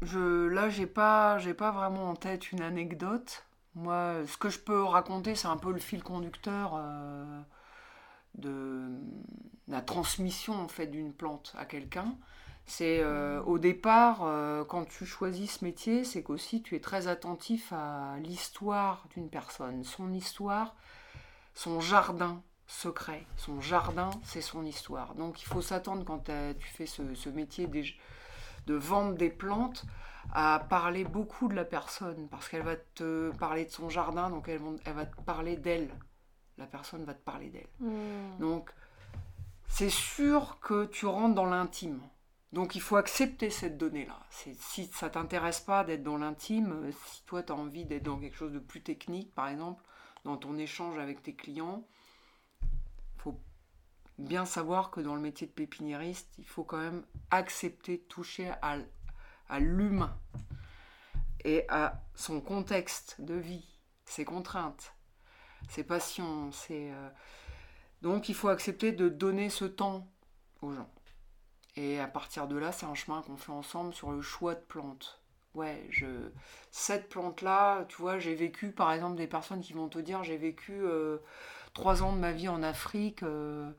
Je, 0.01 0.47
là, 0.47 0.69
j'ai 0.69 0.87
pas, 0.87 1.37
j'ai 1.39 1.53
pas 1.53 1.71
vraiment 1.71 2.09
en 2.09 2.15
tête 2.15 2.51
une 2.51 2.61
anecdote. 2.61 3.45
Moi, 3.75 4.25
ce 4.27 4.37
que 4.37 4.49
je 4.49 4.59
peux 4.59 4.83
raconter, 4.83 5.35
c'est 5.35 5.47
un 5.47 5.57
peu 5.57 5.71
le 5.71 5.79
fil 5.79 6.03
conducteur 6.03 6.73
euh, 6.75 7.41
de 8.35 8.89
la 9.67 9.81
transmission 9.81 10.53
en 10.53 10.67
fait 10.67 10.87
d'une 10.87 11.13
plante 11.13 11.53
à 11.57 11.65
quelqu'un. 11.65 12.15
C'est 12.67 12.99
euh, 12.99 13.41
au 13.43 13.59
départ, 13.59 14.23
euh, 14.23 14.65
quand 14.65 14.85
tu 14.85 15.05
choisis 15.05 15.59
ce 15.59 15.65
métier, 15.65 16.03
c'est 16.03 16.23
qu'aussi 16.23 16.63
tu 16.63 16.75
es 16.75 16.79
très 16.79 17.07
attentif 17.07 17.71
à 17.71 18.15
l'histoire 18.19 19.05
d'une 19.11 19.29
personne, 19.29 19.83
son 19.83 20.11
histoire, 20.11 20.75
son 21.53 21.79
jardin 21.79 22.41
secret. 22.67 23.25
Son 23.37 23.61
jardin, 23.61 24.09
c'est 24.23 24.41
son 24.41 24.65
histoire. 24.65 25.15
Donc 25.15 25.41
il 25.41 25.45
faut 25.45 25.61
s'attendre 25.61 26.03
quand 26.03 26.25
tu 26.25 26.67
fais 26.67 26.85
ce, 26.87 27.29
métier 27.29 27.67
de 27.67 28.73
vendre 28.73 29.15
des 29.15 29.29
plantes 29.29 29.85
à 30.33 30.65
parler 30.69 31.03
beaucoup 31.03 31.47
de 31.47 31.53
la 31.53 31.65
personne 31.65 32.27
parce 32.29 32.49
qu'elle 32.49 32.63
va 32.63 32.75
te 32.75 33.31
parler 33.37 33.65
de 33.65 33.69
son 33.71 33.89
jardin, 33.89 34.29
donc 34.29 34.49
elle, 34.49 34.61
va 34.93 35.05
te 35.05 35.21
parler 35.21 35.55
d'elle. 35.55 35.89
La 36.57 36.65
personne 36.65 37.03
va 37.05 37.13
te 37.13 37.23
parler 37.23 37.49
d'elle. 37.49 37.67
Hmm. 37.79 38.39
Donc 38.39 38.71
c'est 39.67 39.89
sûr 39.89 40.57
que 40.61 40.85
tu 40.85 41.05
rentres 41.05 41.35
dans 41.35 41.45
l'intime. 41.45 41.99
Donc 42.55 42.73
il 42.73 42.81
faut 42.81 42.95
accepter 42.95 43.49
cette 43.49 43.77
donnée-là. 43.77 44.17
Si 44.29 44.85
ça 44.93 45.09
t'intéresse 45.09 45.59
pas 45.59 45.83
d'être 45.83 46.03
dans 46.03 46.17
l'intime, 46.17 46.85
euh, 46.85 46.91
si 47.05 47.21
toi 47.25 47.43
tu 47.43 47.51
as 47.51 47.55
envie 47.55 47.83
d'être 47.83 48.03
dans 48.03 48.17
quelque 48.17 48.37
chose 48.37 48.53
de 48.53 48.59
plus 48.59 48.81
technique, 48.81 49.35
par 49.35 49.49
exemple, 49.49 49.83
dans 50.23 50.37
ton 50.37 50.57
échange 50.57 50.97
avec 50.97 51.21
tes 51.21 51.35
clients, 51.35 51.85
il 52.61 53.21
faut 53.21 53.37
bien 54.17 54.45
savoir 54.45 54.89
que 54.89 55.01
dans 55.01 55.15
le 55.15 55.19
métier 55.19 55.47
de 55.47 55.51
pépiniériste, 55.51 56.33
il 56.37 56.45
faut 56.45 56.63
quand 56.63 56.77
même 56.77 57.05
accepter 57.29 57.97
de 57.97 58.03
toucher 58.03 58.53
à, 58.61 58.77
l'humain 59.59 60.17
et 61.43 61.65
à 61.67 62.05
son 62.13 62.39
contexte 62.39 63.19
de 63.19 63.33
vie, 63.33 63.67
ses 64.05 64.23
contraintes, 64.23 64.95
ses 65.67 65.83
passions. 65.83 66.53
Ses, 66.53 66.89
euh, 66.89 67.09
Donc 68.01 68.29
il 68.29 68.35
faut 68.35 68.47
accepter 68.47 68.93
de 68.93 69.09
donner 69.09 69.49
ce 69.49 69.65
temps 69.65 70.09
aux 70.61 70.71
gens. 70.71 70.94
Et 71.77 71.99
à 71.99 72.07
partir 72.07 72.47
de 72.47 72.57
là, 72.57 72.71
c'est 72.71 72.85
un 72.85 72.93
chemin 72.93 73.21
qu'on 73.21 73.37
fait 73.37 73.51
ensemble 73.51 73.93
sur 73.93 74.11
le 74.11 74.21
choix 74.21 74.55
de 74.55 74.61
plantes. 74.61 75.21
Ouais, 75.55 75.87
je... 75.89 76.05
cette 76.71 77.07
plante-là, 77.09 77.85
tu 77.87 77.97
vois, 77.97 78.19
j'ai 78.19 78.35
vécu, 78.35 78.71
par 78.71 78.91
exemple, 78.91 79.15
des 79.15 79.27
personnes 79.27 79.61
qui 79.61 79.73
vont 79.73 79.87
te 79.87 79.99
dire, 79.99 80.23
j'ai 80.23 80.37
vécu 80.37 80.73
euh, 80.73 81.17
trois 81.73 82.03
ans 82.03 82.13
de 82.13 82.19
ma 82.19 82.33
vie 82.33 82.49
en 82.49 82.61
Afrique, 82.61 83.23
euh, 83.23 83.71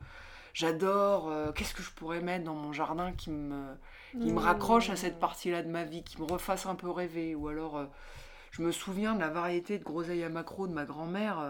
j'adore, 0.53 1.29
euh, 1.29 1.51
qu'est-ce 1.51 1.75
que 1.75 1.83
je 1.83 1.91
pourrais 1.91 2.21
mettre 2.21 2.45
dans 2.45 2.55
mon 2.55 2.73
jardin 2.73 3.13
qui 3.13 3.29
me, 3.29 3.75
qui 4.11 4.31
me 4.31 4.39
raccroche 4.39 4.89
à 4.89 4.95
cette 4.95 5.19
partie-là 5.19 5.61
de 5.61 5.69
ma 5.69 5.83
vie, 5.83 6.03
qui 6.03 6.19
me 6.19 6.25
refasse 6.25 6.65
un 6.65 6.73
peu 6.73 6.89
rêver. 6.89 7.35
Ou 7.35 7.47
alors, 7.47 7.85
je 8.49 8.63
me 8.63 8.71
souviens 8.71 9.13
de 9.13 9.19
la 9.19 9.29
variété 9.29 9.77
de 9.77 9.83
groseille 9.83 10.23
à 10.23 10.29
macro 10.29 10.67
de 10.67 10.73
ma 10.73 10.85
grand-mère, 10.85 11.43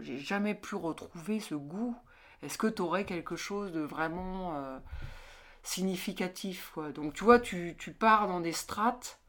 j'ai 0.00 0.18
jamais 0.18 0.54
pu 0.54 0.74
retrouver 0.74 1.40
ce 1.40 1.54
goût. 1.54 1.96
Est-ce 2.42 2.58
que 2.58 2.66
tu 2.66 2.82
aurais 2.82 3.06
quelque 3.06 3.36
chose 3.36 3.72
de 3.72 3.80
vraiment 3.80 4.80
significatif. 5.62 6.70
Quoi. 6.74 6.92
Donc 6.92 7.14
tu 7.14 7.24
vois, 7.24 7.38
tu, 7.38 7.74
tu, 7.78 7.92
pars 7.92 8.28
dans 8.28 8.40
des 8.40 8.52
strates, 8.52 9.20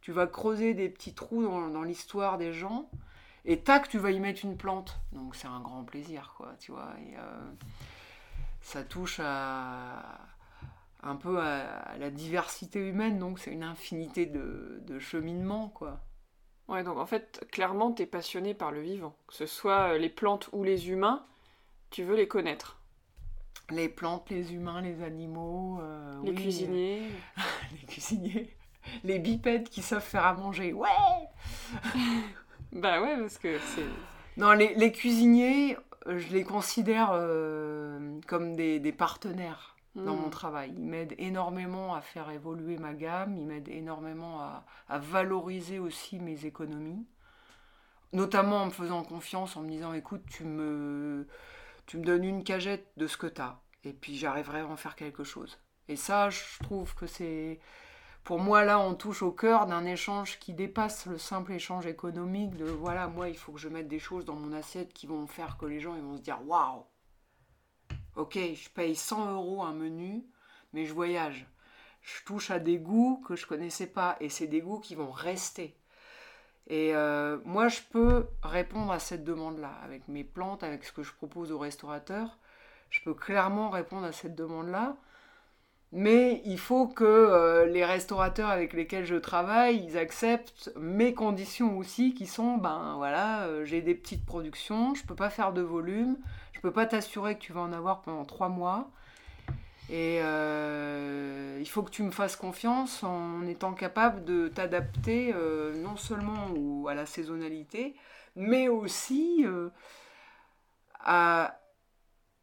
tu 0.00 0.12
vas 0.12 0.26
creuser 0.26 0.74
des 0.74 0.88
petits 0.88 1.14
trous 1.14 1.42
dans, 1.42 1.68
dans 1.68 1.82
l'histoire 1.82 2.38
des 2.38 2.52
gens, 2.52 2.90
et 3.44 3.60
tac, 3.60 3.88
tu 3.88 3.98
vas 3.98 4.10
y 4.10 4.20
mettre 4.20 4.44
une 4.44 4.56
plante. 4.56 5.00
Donc 5.12 5.36
c'est 5.36 5.48
un 5.48 5.60
grand 5.60 5.84
plaisir, 5.84 6.34
quoi, 6.36 6.54
tu 6.58 6.72
vois. 6.72 6.92
Et, 7.06 7.16
euh, 7.16 7.52
ça 8.60 8.82
touche 8.82 9.20
à, 9.22 10.18
un 11.02 11.16
peu 11.16 11.40
à, 11.40 11.96
la 11.98 12.10
diversité 12.10 12.80
humaine, 12.80 13.18
donc 13.18 13.38
c'est 13.38 13.52
une 13.52 13.62
infinité 13.62 14.26
de, 14.26 14.80
de 14.82 14.98
cheminements, 14.98 15.68
quoi. 15.68 16.00
Ouais, 16.68 16.82
donc 16.82 16.98
en 16.98 17.06
fait, 17.06 17.46
clairement, 17.52 17.92
tu 17.92 18.02
es 18.02 18.06
passionné 18.06 18.52
par 18.52 18.72
le 18.72 18.80
vivant. 18.80 19.16
Que 19.28 19.34
ce 19.34 19.46
soit 19.46 19.98
les 19.98 20.08
plantes 20.08 20.48
ou 20.52 20.64
les 20.64 20.90
humains, 20.90 21.24
tu 21.90 22.02
veux 22.02 22.16
les 22.16 22.26
connaître 22.26 22.80
les 23.70 23.88
plantes, 23.88 24.30
les 24.30 24.54
humains, 24.54 24.80
les 24.80 25.02
animaux. 25.02 25.80
Euh, 25.80 26.12
les 26.24 26.34
cuisiniers. 26.34 27.02
les 27.72 27.86
cuisiniers. 27.86 28.56
Les 29.04 29.18
bipèdes 29.18 29.68
qui 29.68 29.82
savent 29.82 30.04
faire 30.04 30.24
à 30.24 30.34
manger. 30.34 30.72
Ouais 30.72 30.88
Bah 32.72 33.00
ouais, 33.00 33.16
parce 33.18 33.38
que 33.38 33.58
c'est. 33.58 33.86
Non, 34.36 34.52
les, 34.52 34.92
cuisiniers, 34.92 35.76
je 36.06 36.32
les 36.32 36.44
considère 36.44 37.10
euh, 37.12 38.20
comme 38.26 38.54
des, 38.54 38.92
partenaires 38.92 39.76
dans 39.94 40.14
mon 40.14 40.26
hmm. 40.26 40.30
travail. 40.30 40.74
Ils 40.76 40.84
m'aident 40.84 41.14
énormément 41.16 41.94
à 41.94 42.02
faire 42.02 42.30
évoluer 42.30 42.76
ma 42.76 42.92
gamme, 42.92 43.34
ils 43.34 43.46
m'aident 43.46 43.70
énormément 43.70 44.40
à, 44.42 44.66
à, 44.88 44.98
valoriser 44.98 45.78
aussi 45.78 46.18
mes 46.18 46.44
économies. 46.44 47.06
Notamment 48.12 48.62
en 48.62 48.66
me 48.66 48.70
faisant 48.70 49.02
confiance, 49.04 49.56
en 49.56 49.62
me 49.62 49.70
disant 49.70 49.94
écoute, 49.94 50.22
tu 50.28 50.44
me 50.44 51.26
tu 51.86 51.98
me 51.98 52.04
donnes 52.04 52.24
une 52.24 52.44
cagette 52.44 52.86
de 52.96 53.06
ce 53.06 53.16
que 53.16 53.26
tu 53.26 53.40
as, 53.40 53.60
et 53.84 53.92
puis 53.92 54.16
j'arriverai 54.16 54.60
à 54.60 54.66
en 54.66 54.76
faire 54.76 54.96
quelque 54.96 55.24
chose. 55.24 55.58
Et 55.88 55.96
ça, 55.96 56.30
je 56.30 56.40
trouve 56.62 56.94
que 56.94 57.06
c'est... 57.06 57.60
Pour 58.24 58.40
moi, 58.40 58.64
là, 58.64 58.80
on 58.80 58.94
touche 58.94 59.22
au 59.22 59.30
cœur 59.30 59.66
d'un 59.66 59.84
échange 59.84 60.40
qui 60.40 60.52
dépasse 60.52 61.06
le 61.06 61.16
simple 61.16 61.52
échange 61.52 61.86
économique 61.86 62.56
de 62.56 62.64
voilà, 62.64 63.06
moi, 63.06 63.28
il 63.28 63.36
faut 63.36 63.52
que 63.52 63.60
je 63.60 63.68
mette 63.68 63.86
des 63.86 64.00
choses 64.00 64.24
dans 64.24 64.34
mon 64.34 64.52
assiette 64.52 64.92
qui 64.92 65.06
vont 65.06 65.28
faire 65.28 65.56
que 65.56 65.66
les 65.66 65.78
gens 65.78 65.94
ils 65.94 66.02
vont 66.02 66.16
se 66.16 66.22
dire 66.22 66.40
waouh, 66.44 66.84
ok, 68.16 68.34
je 68.34 68.68
paye 68.70 68.96
100 68.96 69.32
euros 69.32 69.62
un 69.62 69.74
menu, 69.74 70.26
mais 70.72 70.86
je 70.86 70.92
voyage. 70.92 71.46
Je 72.02 72.24
touche 72.24 72.50
à 72.50 72.58
des 72.58 72.78
goûts 72.78 73.22
que 73.26 73.36
je 73.36 73.46
connaissais 73.46 73.86
pas 73.86 74.16
et 74.20 74.28
c'est 74.28 74.46
des 74.48 74.60
goûts 74.60 74.80
qui 74.80 74.96
vont 74.96 75.10
rester. 75.10 75.76
Et 76.68 76.94
euh, 76.94 77.38
moi, 77.44 77.68
je 77.68 77.80
peux 77.90 78.26
répondre 78.42 78.90
à 78.90 78.98
cette 78.98 79.24
demande-là 79.24 79.72
avec 79.84 80.08
mes 80.08 80.24
plantes, 80.24 80.62
avec 80.62 80.84
ce 80.84 80.92
que 80.92 81.02
je 81.02 81.12
propose 81.12 81.52
aux 81.52 81.58
restaurateurs. 81.58 82.38
Je 82.90 83.00
peux 83.02 83.14
clairement 83.14 83.70
répondre 83.70 84.06
à 84.06 84.12
cette 84.12 84.34
demande-là. 84.34 84.96
Mais 85.92 86.42
il 86.44 86.58
faut 86.58 86.88
que 86.88 87.04
euh, 87.04 87.66
les 87.66 87.84
restaurateurs 87.84 88.50
avec 88.50 88.72
lesquels 88.72 89.06
je 89.06 89.14
travaille, 89.14 89.84
ils 89.84 89.96
acceptent 89.96 90.72
mes 90.76 91.14
conditions 91.14 91.78
aussi, 91.78 92.12
qui 92.12 92.26
sont, 92.26 92.56
ben 92.56 92.94
voilà, 92.96 93.44
euh, 93.44 93.64
j'ai 93.64 93.80
des 93.82 93.94
petites 93.94 94.26
productions, 94.26 94.94
je 94.94 95.04
peux 95.06 95.14
pas 95.14 95.30
faire 95.30 95.52
de 95.52 95.62
volume, 95.62 96.18
je 96.52 96.60
peux 96.60 96.72
pas 96.72 96.86
t'assurer 96.86 97.36
que 97.36 97.40
tu 97.40 97.52
vas 97.52 97.60
en 97.60 97.72
avoir 97.72 98.02
pendant 98.02 98.24
trois 98.24 98.48
mois. 98.48 98.90
Et 99.88 100.18
euh, 100.20 101.58
il 101.60 101.68
faut 101.68 101.82
que 101.82 101.90
tu 101.90 102.02
me 102.02 102.10
fasses 102.10 102.34
confiance 102.34 103.04
en 103.04 103.46
étant 103.46 103.72
capable 103.72 104.24
de 104.24 104.48
t'adapter 104.48 105.32
euh, 105.32 105.74
non 105.76 105.96
seulement 105.96 106.86
à 106.88 106.94
la 106.94 107.06
saisonnalité, 107.06 107.94
mais 108.34 108.68
aussi 108.68 109.44
euh, 109.46 109.70
à 110.98 111.60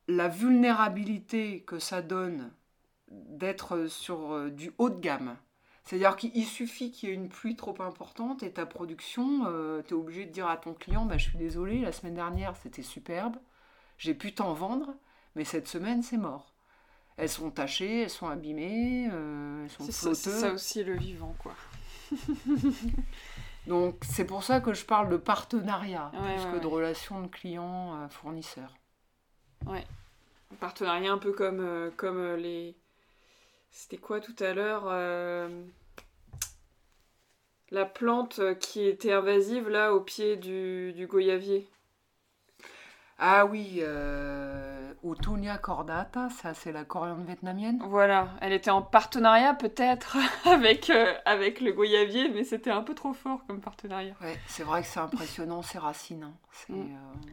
la 0.08 0.30
vulnérabilité 0.30 1.64
que 1.64 1.80
ça 1.80 2.02
donne 2.02 2.52
d'être 3.10 3.88
sur 3.88 4.50
du 4.50 4.72
haut 4.78 4.90
de 4.90 5.00
gamme. 5.00 5.38
C'est-à-dire 5.84 6.16
qu'il 6.16 6.46
suffit 6.46 6.92
qu'il 6.92 7.10
y 7.10 7.12
ait 7.12 7.16
une 7.16 7.28
pluie 7.28 7.58
trop 7.58 7.76
importante 7.82 8.42
et 8.42 8.54
ta 8.54 8.66
production, 8.66 9.46
tu 9.86 9.94
es 9.94 9.98
obligé 9.98 10.26
de 10.26 10.32
dire 10.32 10.48
à 10.48 10.56
ton 10.56 10.74
client, 10.74 11.06
bah, 11.06 11.18
je 11.18 11.26
suis 11.30 11.38
désolé, 11.38 11.82
la 11.82 11.92
semaine 11.92 12.16
dernière 12.16 12.56
c'était 12.56 12.82
superbe, 12.82 13.36
j'ai 13.98 14.14
pu 14.14 14.34
t'en 14.34 14.54
vendre, 14.54 14.96
mais 15.36 15.44
cette 15.44 15.68
semaine 15.68 16.02
c'est 16.02 16.18
mort 16.18 16.53
elles 17.18 17.30
sont 17.30 17.52
tachées, 17.52 18.04
elles 18.04 18.10
sont 18.10 18.28
abîmées, 18.28 19.08
euh, 19.12 19.64
elles 19.64 19.70
sont 19.70 19.84
flotteuses. 19.84 20.18
C'est 20.18 20.30
ça 20.32 20.54
aussi 20.54 20.84
le 20.84 20.96
vivant, 20.96 21.36
quoi. 21.40 21.54
Donc 23.68 23.96
c'est 24.04 24.26
pour 24.26 24.44
ça 24.44 24.60
que 24.60 24.74
je 24.74 24.86
parle 24.86 25.10
de 25.10 25.18
partenariat 25.18 26.12
plus 26.12 26.46
que 26.52 26.62
de 26.62 26.68
relation 26.68 27.22
de 27.22 27.28
client-fournisseur. 27.28 28.74
Ouais. 29.66 29.86
Un 30.52 30.56
partenariat 30.56 31.12
un 31.12 31.18
peu 31.18 31.32
comme, 31.32 31.62
euh, 31.62 31.90
comme 31.96 32.18
euh, 32.18 32.36
les... 32.36 32.76
C'était 33.72 33.98
quoi 33.98 34.20
tout 34.20 34.36
à 34.40 34.54
l'heure 34.54 34.86
La 37.72 37.86
plante 37.86 38.42
qui 38.60 38.86
était 38.86 39.14
invasive 39.14 39.68
là 39.68 39.94
au 39.94 40.02
pied 40.02 40.36
du, 40.36 40.94
du 40.94 41.08
goyavier. 41.08 41.68
Ah 43.26 43.46
oui, 43.46 43.78
euh, 43.80 44.92
Utunia 45.02 45.58
cordata, 45.58 46.28
ça 46.30 46.54
c'est 46.54 46.74
la 46.74 46.84
coriandre 46.84 47.24
vietnamienne. 47.24 47.82
Voilà, 47.88 48.28
elle 48.42 48.52
était 48.52 48.70
en 48.70 48.82
partenariat 48.82 49.54
peut-être 49.54 50.18
avec, 50.46 50.90
euh, 50.90 51.14
avec 51.24 51.62
le 51.62 51.72
goyavier, 51.72 52.28
mais 52.28 52.44
c'était 52.44 52.70
un 52.70 52.82
peu 52.82 52.94
trop 52.94 53.14
fort 53.14 53.46
comme 53.48 53.62
partenariat. 53.62 54.14
Ouais, 54.22 54.38
c'est 54.48 54.64
vrai 54.64 54.82
que 54.82 54.88
c'est 54.90 55.00
impressionnant 55.00 55.62
ces 55.62 55.78
racines. 55.78 56.24
Hein. 56.24 56.34
Mm. 56.68 56.82
Euh, 56.82 57.32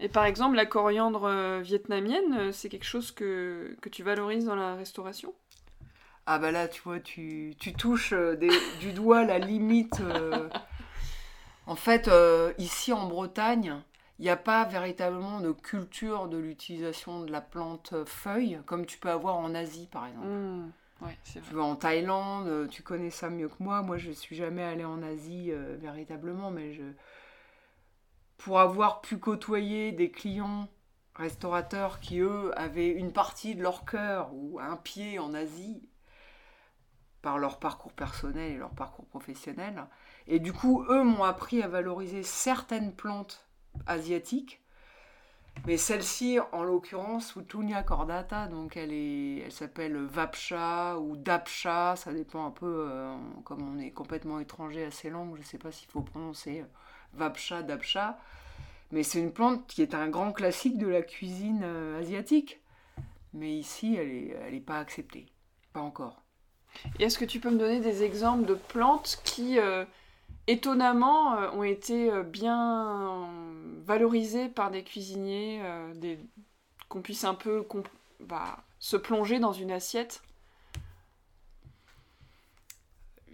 Et 0.00 0.08
par 0.08 0.24
exemple, 0.24 0.56
la 0.56 0.64
coriandre 0.64 1.24
euh, 1.24 1.60
vietnamienne, 1.60 2.50
c'est 2.50 2.70
quelque 2.70 2.86
chose 2.86 3.12
que, 3.12 3.76
que 3.82 3.90
tu 3.90 4.02
valorises 4.02 4.46
dans 4.46 4.56
la 4.56 4.76
restauration? 4.76 5.34
Ah 6.24 6.38
bah 6.38 6.52
là, 6.52 6.68
tu 6.68 6.80
vois, 6.80 7.00
tu, 7.00 7.54
tu 7.58 7.74
touches 7.74 8.14
des, 8.14 8.48
du 8.80 8.94
doigt 8.94 9.24
la 9.24 9.38
limite. 9.38 10.00
en 11.66 11.76
fait, 11.76 12.10
ici 12.56 12.94
en 12.94 13.06
Bretagne, 13.08 13.82
il 14.18 14.22
n'y 14.22 14.30
a 14.30 14.36
pas 14.36 14.64
véritablement 14.64 15.40
de 15.40 15.52
culture 15.52 16.28
de 16.28 16.38
l'utilisation 16.38 17.20
de 17.20 17.30
la 17.30 17.40
plante 17.40 17.94
feuille 18.04 18.60
comme 18.66 18.84
tu 18.84 18.98
peux 18.98 19.10
avoir 19.10 19.36
en 19.36 19.54
Asie 19.54 19.88
par 19.90 20.06
exemple. 20.06 20.26
Mmh. 20.26 20.72
tu 21.24 21.54
vas 21.54 21.62
en 21.62 21.76
Thaïlande, 21.76 22.48
euh, 22.48 22.66
tu 22.66 22.82
connais 22.82 23.10
ça 23.10 23.30
mieux 23.30 23.48
que 23.48 23.62
moi. 23.62 23.82
Moi, 23.82 23.98
je 23.98 24.08
ne 24.08 24.14
suis 24.14 24.34
jamais 24.34 24.64
allée 24.64 24.84
en 24.84 25.02
Asie 25.02 25.52
euh, 25.52 25.76
véritablement, 25.80 26.50
mais 26.50 26.72
je... 26.72 26.82
pour 28.36 28.58
avoir 28.58 29.00
pu 29.00 29.18
côtoyer 29.18 29.92
des 29.92 30.10
clients 30.10 30.68
restaurateurs 31.14 32.00
qui, 32.00 32.18
eux, 32.18 32.52
avaient 32.58 32.90
une 32.90 33.12
partie 33.12 33.54
de 33.54 33.62
leur 33.62 33.84
cœur 33.84 34.30
ou 34.32 34.58
un 34.60 34.76
pied 34.76 35.18
en 35.18 35.34
Asie, 35.34 35.82
par 37.22 37.38
leur 37.38 37.58
parcours 37.58 37.92
personnel 37.92 38.52
et 38.52 38.56
leur 38.56 38.70
parcours 38.70 39.06
professionnel. 39.06 39.86
Et 40.26 40.38
du 40.38 40.52
coup, 40.52 40.84
eux 40.88 41.02
m'ont 41.02 41.24
appris 41.24 41.62
à 41.62 41.68
valoriser 41.68 42.22
certaines 42.22 42.94
plantes 42.94 43.47
asiatiques. 43.86 44.60
Mais 45.66 45.76
celle-ci, 45.76 46.38
en 46.52 46.62
l'occurrence, 46.62 47.34
Wutunia 47.34 47.82
cordata, 47.82 48.46
donc 48.46 48.76
elle, 48.76 48.92
est, 48.92 49.38
elle 49.38 49.52
s'appelle 49.52 49.96
Vapcha 49.96 50.98
ou 50.98 51.16
Dapcha, 51.16 51.96
ça 51.96 52.12
dépend 52.12 52.46
un 52.46 52.50
peu, 52.52 52.86
euh, 52.88 53.16
comme 53.44 53.68
on 53.68 53.78
est 53.80 53.90
complètement 53.90 54.38
étranger 54.38 54.84
à 54.84 54.90
ces 54.92 55.10
langues, 55.10 55.34
je 55.34 55.40
ne 55.40 55.46
sais 55.46 55.58
pas 55.58 55.72
s'il 55.72 55.88
faut 55.88 56.02
prononcer 56.02 56.64
Vapcha, 57.12 57.62
Dapcha. 57.62 58.18
Mais 58.92 59.02
c'est 59.02 59.18
une 59.18 59.32
plante 59.32 59.66
qui 59.66 59.82
est 59.82 59.94
un 59.94 60.08
grand 60.08 60.32
classique 60.32 60.78
de 60.78 60.86
la 60.86 61.02
cuisine 61.02 61.62
euh, 61.64 62.00
asiatique. 62.00 62.60
Mais 63.34 63.52
ici, 63.52 63.96
elle 63.96 64.08
n'est 64.08 64.36
elle 64.46 64.54
est 64.54 64.60
pas 64.60 64.78
acceptée. 64.78 65.26
Pas 65.72 65.80
encore. 65.80 66.22
Et 66.98 67.04
est-ce 67.04 67.18
que 67.18 67.24
tu 67.24 67.40
peux 67.40 67.50
me 67.50 67.58
donner 67.58 67.80
des 67.80 68.02
exemples 68.02 68.46
de 68.46 68.54
plantes 68.54 69.20
qui, 69.24 69.58
euh, 69.58 69.84
étonnamment, 70.48 71.34
euh, 71.34 71.50
ont 71.52 71.62
été 71.62 72.10
bien 72.24 73.30
valorisées 73.84 74.48
par 74.48 74.72
des 74.72 74.82
cuisiniers, 74.82 75.62
des... 75.94 76.18
qu'on 76.88 77.00
puisse 77.00 77.22
un 77.22 77.34
peu 77.34 77.64
bah, 78.20 78.58
se 78.80 78.96
plonger 78.96 79.38
dans 79.38 79.52
une 79.52 79.70
assiette 79.70 80.22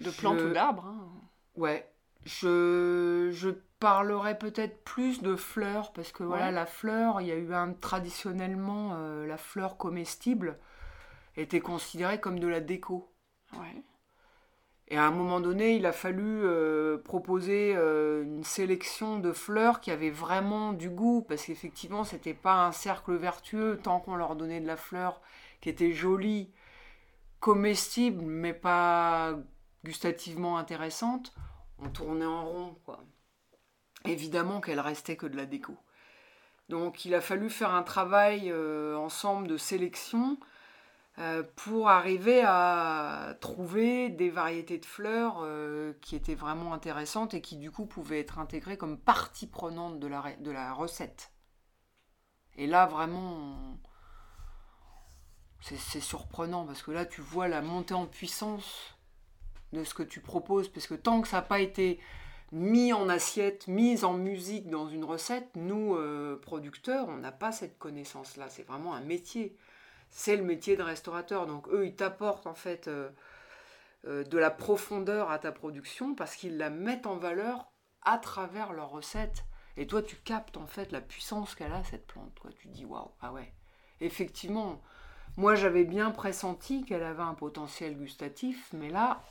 de 0.01 0.11
plantes 0.11 0.41
ou 0.41 0.53
d'arbres 0.53 0.87
hein. 0.87 1.09
Ouais. 1.57 1.89
Je, 2.27 3.31
je 3.33 3.51
parlerai 3.85 4.39
peut-être 4.39 4.83
plus 4.83 5.21
de 5.21 5.37
fleurs, 5.37 5.93
parce 5.93 6.11
que 6.11 6.23
voilà, 6.23 6.51
la 6.51 6.65
fleur, 6.65 7.21
il 7.21 7.27
y 7.27 7.33
a 7.33 7.37
eu 7.37 7.53
un 7.53 7.75
traditionnellement, 7.75 8.93
euh, 8.95 9.27
la 9.27 9.37
fleur 9.37 9.77
comestible 9.77 10.59
était 11.37 11.61
considérée 11.61 12.19
comme 12.19 12.41
de 12.41 12.47
la 12.47 12.61
déco. 12.61 13.13
Et 14.95 14.97
à 14.97 15.07
un 15.07 15.11
moment 15.11 15.41
donné, 15.41 15.75
il 15.75 15.87
a 15.87 15.93
fallu 15.93 16.45
euh, 16.45 16.99
proposer 16.99 17.75
euh, 17.75 18.23
une 18.23 18.45
sélection 18.45 19.19
de 19.19 19.33
fleurs 19.33 19.81
qui 19.81 19.91
avaient 19.91 20.09
vraiment 20.09 20.73
du 20.73 20.89
goût, 20.89 21.27
parce 21.29 21.47
qu'effectivement, 21.47 22.05
c'était 22.05 22.33
pas 22.33 22.65
un 22.65 22.71
cercle 22.71 23.17
vertueux 23.17 23.81
tant 23.83 23.99
qu'on 23.99 24.15
leur 24.15 24.37
donnait 24.37 24.61
de 24.61 24.69
la 24.69 24.77
fleur 24.77 25.21
qui 25.61 25.69
était 25.69 25.91
jolie, 25.91 26.49
comestible, 27.41 28.23
mais 28.25 28.53
pas 28.53 29.37
gustativement 29.85 30.59
intéressante. 30.59 31.35
On 31.81 31.89
tournait 31.89 32.25
en 32.25 32.47
rond, 32.47 32.77
évidemment 34.05 34.61
qu'elle 34.61 34.79
restait 34.79 35.17
que 35.17 35.27
de 35.27 35.37
la 35.37 35.47
déco. 35.47 35.77
Donc 36.69 37.05
il 37.05 37.17
a 37.17 37.21
fallu 37.21 37.51
faire 37.51 37.75
un 37.75 37.83
travail 37.83 38.49
euh, 38.53 38.97
ensemble 38.97 39.49
de 39.49 39.57
sélection 39.57 40.39
pour 41.57 41.89
arriver 41.89 42.43
à 42.45 43.37
trouver 43.41 44.09
des 44.09 44.31
variétés 44.31 44.79
de 44.79 44.85
fleurs 44.85 45.39
euh, 45.43 45.93
qui 46.01 46.17
étaient 46.17 46.35
vraiment 46.35 46.73
intéressantes 46.73 47.35
et 47.35 47.41
qui 47.41 47.57
du 47.57 47.71
coup 47.71 47.87
pouvaient 47.87 48.21
être 48.21 48.39
intégrées 48.39 48.77
comme 48.77 48.99
partie 48.99 49.47
prenante 49.47 50.01
de 50.01 50.09
la, 50.09 50.35
de 50.41 50.51
la 50.51 50.73
recette. 50.73 51.33
Et 52.57 52.67
là 52.67 52.87
vraiment, 52.87 53.79
c'est 55.61 56.01
surprenant 56.01 56.67
parce 56.67 56.83
que 56.83 56.91
là 56.91 57.07
tu 57.07 57.21
vois 57.21 57.49
la 57.49 57.63
montée 57.63 57.95
en 57.95 58.07
puissance 58.07 58.99
de 59.73 59.85
ce 59.85 59.95
que 59.95 60.03
tu 60.03 60.21
proposes 60.21 60.69
parce 60.69 60.87
que 60.87 60.95
tant 60.95 61.21
que 61.21 61.29
ça 61.29 61.37
n'a 61.37 61.43
pas 61.43 61.61
été 61.61 62.01
mis 62.51 62.93
en 62.93 63.09
assiette, 63.09 63.67
mis 63.67 64.05
en 64.05 64.15
musique 64.15 64.69
dans 64.69 64.89
une 64.89 65.05
recette, 65.05 65.51
nous, 65.57 65.97
euh, 65.97 66.41
producteurs, 66.41 67.09
on 67.09 67.17
n'a 67.17 67.33
pas 67.33 67.51
cette 67.51 67.79
connaissance-là. 67.79 68.49
C'est 68.49 68.63
vraiment 68.63 68.95
un 68.95 69.01
métier. 69.01 69.57
C'est 70.11 70.37
le 70.37 70.43
métier 70.43 70.77
de 70.77 70.83
restaurateur. 70.83 71.47
Donc 71.47 71.69
eux, 71.69 71.87
ils 71.87 71.97
t'apportent 71.97 72.47
en 72.47 72.55
fait 72.55 72.89
euh, 72.89 73.11
euh, 74.07 74.25
de 74.25 74.39
la 74.39 74.51
profondeur 74.51 75.31
à 75.31 75.39
ta 75.39 75.53
production 75.53 76.15
parce 76.15 76.37
qu'ils 76.37 76.57
la 76.57 76.71
mettent 76.71 77.07
en 77.07 77.17
valeur 77.17 77.67
à 78.03 78.19
travers 78.19 78.73
leur 78.73 78.91
recette. 78.91 79.45
Et 79.77 79.87
toi, 79.87 80.03
tu 80.03 80.17
captes 80.17 80.57
en 80.57 80.67
fait 80.67 80.93
la 80.93 81.01
puissance 81.01 81.55
qu'elle 81.55 81.73
a, 81.73 81.83
cette 81.85 82.07
plante. 82.07 82.39
Quoi. 82.41 82.51
Tu 82.53 82.69
dis, 82.69 82.85
waouh, 82.85 83.11
ah 83.21 83.33
ouais. 83.33 83.53
Effectivement, 84.01 84.81
moi 85.37 85.55
j'avais 85.55 85.85
bien 85.85 86.11
pressenti 86.11 86.85
qu'elle 86.85 87.03
avait 87.03 87.23
un 87.23 87.35
potentiel 87.35 87.97
gustatif, 87.97 88.69
mais 88.73 88.91
là, 88.91 89.23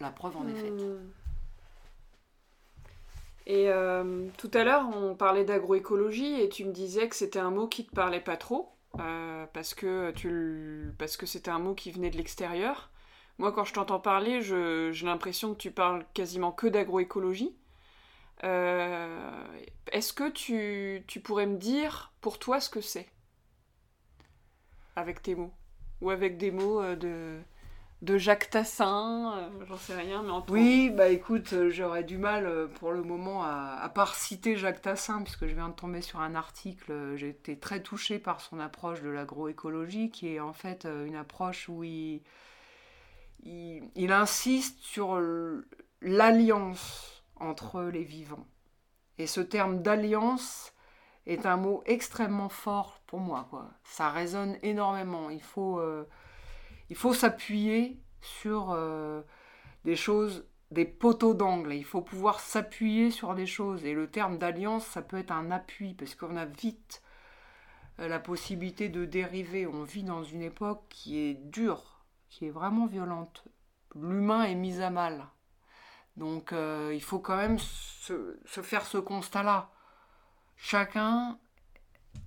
la 0.00 0.10
preuve 0.10 0.36
en 0.36 0.48
est 0.48 0.54
faite. 0.54 0.72
Hmm. 0.72 1.10
Et 3.46 3.68
euh, 3.68 4.28
tout 4.38 4.50
à 4.54 4.64
l'heure, 4.64 4.88
on 4.94 5.14
parlait 5.14 5.44
d'agroécologie 5.44 6.40
et 6.40 6.48
tu 6.48 6.64
me 6.64 6.72
disais 6.72 7.08
que 7.08 7.16
c'était 7.16 7.40
un 7.40 7.50
mot 7.50 7.66
qui 7.66 7.84
te 7.84 7.94
parlait 7.94 8.20
pas 8.20 8.36
trop 8.36 8.72
euh, 9.00 9.46
parce 9.52 9.74
que 9.74 10.10
tu 10.12 10.92
parce 10.98 11.16
que 11.16 11.26
c'était 11.26 11.50
un 11.50 11.58
mot 11.58 11.74
qui 11.74 11.90
venait 11.90 12.10
de 12.10 12.16
l'extérieur. 12.16 12.90
Moi, 13.38 13.52
quand 13.52 13.64
je 13.64 13.72
t'entends 13.72 14.00
parler, 14.00 14.42
j'ai 14.42 15.06
l'impression 15.06 15.54
que 15.54 15.58
tu 15.58 15.70
parles 15.70 16.04
quasiment 16.14 16.52
que 16.52 16.66
d'agroécologie. 16.66 17.56
Euh, 18.44 19.46
est-ce 19.90 20.12
que 20.12 20.28
tu, 20.28 21.04
tu 21.06 21.20
pourrais 21.20 21.46
me 21.46 21.56
dire 21.56 22.12
pour 22.20 22.38
toi 22.38 22.60
ce 22.60 22.68
que 22.68 22.80
c'est? 22.80 23.08
Avec 24.96 25.22
tes 25.22 25.34
mots 25.34 25.52
ou 26.00 26.10
avec 26.10 26.36
des 26.36 26.50
mots 26.50 26.82
de 26.94 27.40
de 28.02 28.18
Jacques 28.18 28.50
Tassin, 28.50 29.38
euh, 29.38 29.64
j'en 29.64 29.76
sais 29.76 29.94
rien, 29.94 30.24
mais 30.24 30.30
en 30.30 30.42
tout 30.42 30.52
Oui, 30.52 30.90
bah 30.90 31.08
écoute, 31.08 31.52
euh, 31.52 31.70
j'aurais 31.70 32.02
du 32.02 32.18
mal 32.18 32.46
euh, 32.46 32.66
pour 32.66 32.90
le 32.90 33.02
moment 33.02 33.44
à, 33.44 33.78
à, 33.80 33.88
part 33.88 34.16
citer 34.16 34.56
Jacques 34.56 34.82
Tassin, 34.82 35.22
puisque 35.22 35.46
je 35.46 35.54
viens 35.54 35.68
de 35.68 35.74
tomber 35.74 36.02
sur 36.02 36.18
un 36.18 36.34
article, 36.34 37.14
j'ai 37.14 37.28
été 37.28 37.56
très 37.56 37.80
touchée 37.80 38.18
par 38.18 38.40
son 38.40 38.58
approche 38.58 39.02
de 39.02 39.08
l'agroécologie, 39.08 40.10
qui 40.10 40.34
est 40.34 40.40
en 40.40 40.52
fait 40.52 40.84
une 40.84 41.14
approche 41.14 41.68
où 41.68 41.84
il, 41.84 42.22
il, 43.44 44.12
insiste 44.12 44.80
sur 44.80 45.20
l'alliance 46.00 47.24
entre 47.36 47.84
les 47.84 48.02
vivants. 48.02 48.48
Et 49.18 49.28
ce 49.28 49.40
terme 49.40 49.80
d'alliance 49.80 50.72
est 51.26 51.46
un 51.46 51.56
mot 51.56 51.84
extrêmement 51.86 52.48
fort 52.48 53.00
pour 53.06 53.20
moi. 53.20 53.46
Quoi. 53.48 53.70
Ça 53.84 54.10
résonne 54.10 54.56
énormément. 54.62 55.30
Il 55.30 55.42
faut 55.42 55.80
il 56.92 56.94
faut 56.94 57.14
s'appuyer 57.14 57.98
sur 58.20 58.72
euh, 58.72 59.22
des 59.86 59.96
choses, 59.96 60.46
des 60.70 60.84
poteaux 60.84 61.32
d'angle. 61.32 61.72
Il 61.72 61.86
faut 61.86 62.02
pouvoir 62.02 62.38
s'appuyer 62.38 63.10
sur 63.10 63.34
des 63.34 63.46
choses. 63.46 63.86
Et 63.86 63.94
le 63.94 64.10
terme 64.10 64.36
d'alliance, 64.36 64.84
ça 64.84 65.00
peut 65.00 65.16
être 65.16 65.30
un 65.30 65.50
appui, 65.50 65.94
parce 65.94 66.14
qu'on 66.14 66.36
a 66.36 66.44
vite 66.44 67.02
euh, 67.98 68.08
la 68.08 68.20
possibilité 68.20 68.90
de 68.90 69.06
dériver. 69.06 69.66
On 69.66 69.84
vit 69.84 70.02
dans 70.02 70.22
une 70.22 70.42
époque 70.42 70.84
qui 70.90 71.18
est 71.18 71.32
dure, 71.32 72.04
qui 72.28 72.44
est 72.44 72.50
vraiment 72.50 72.84
violente. 72.84 73.44
L'humain 73.94 74.42
est 74.42 74.54
mis 74.54 74.82
à 74.82 74.90
mal. 74.90 75.28
Donc 76.18 76.52
euh, 76.52 76.90
il 76.92 77.02
faut 77.02 77.20
quand 77.20 77.38
même 77.38 77.58
se 77.58 78.36
faire 78.44 78.84
ce 78.84 78.98
constat-là. 78.98 79.70
Chacun 80.58 81.38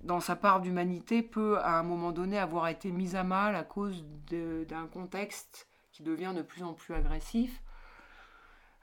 dans 0.02 0.20
sa 0.20 0.36
part 0.36 0.60
d'humanité, 0.60 1.22
peut 1.22 1.58
à 1.58 1.78
un 1.78 1.82
moment 1.82 2.12
donné 2.12 2.38
avoir 2.38 2.68
été 2.68 2.90
mise 2.92 3.16
à 3.16 3.24
mal 3.24 3.56
à 3.56 3.64
cause 3.64 4.04
d'un 4.30 4.86
contexte 4.86 5.68
qui 5.92 6.02
devient 6.02 6.32
de 6.36 6.42
plus 6.42 6.62
en 6.62 6.74
plus 6.74 6.94
agressif. 6.94 7.62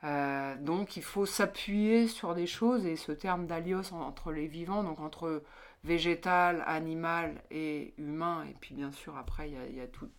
Euh, 0.03 0.57
donc 0.57 0.97
il 0.97 1.03
faut 1.03 1.25
s'appuyer 1.25 2.07
sur 2.07 2.35
des 2.35 2.47
choses 2.47 2.85
et 2.85 2.97
ce 2.97 3.13
terme 3.13 3.47
d'alliance 3.47 3.93
entre 3.93 4.31
les 4.31 4.47
vivants, 4.47 4.83
donc 4.83 4.99
entre 4.99 5.43
végétal, 5.85 6.63
animal 6.67 7.41
et 7.51 7.93
humain, 7.97 8.43
et 8.49 8.53
puis 8.59 8.75
bien 8.75 8.91
sûr 8.91 9.15
après 9.17 9.49
il 9.49 9.75
y, 9.75 9.79
a 9.79 9.87
toutes 9.87 10.13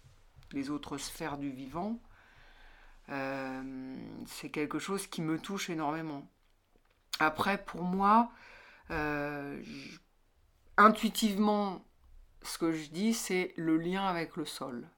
les 0.52 0.70
autres 0.70 0.96
sphères 0.96 1.36
du 1.36 1.50
vivant, 1.50 2.00
euh, 3.10 3.94
c'est 4.26 4.48
quelque 4.48 4.78
chose 4.78 5.06
qui 5.06 5.20
me 5.20 5.38
touche 5.38 5.68
énormément. 5.68 6.26
Après 7.20 7.62
pour 7.62 7.82
moi, 7.82 8.30
euh, 8.90 9.62
intuitivement, 10.76 11.84
ce 12.42 12.58
que 12.58 12.72
je 12.72 12.90
dis, 12.90 13.14
c'est 13.14 13.52
le 13.56 13.76
lien 13.76 14.04
avec 14.06 14.36
le 14.36 14.44
sol. 14.44 14.88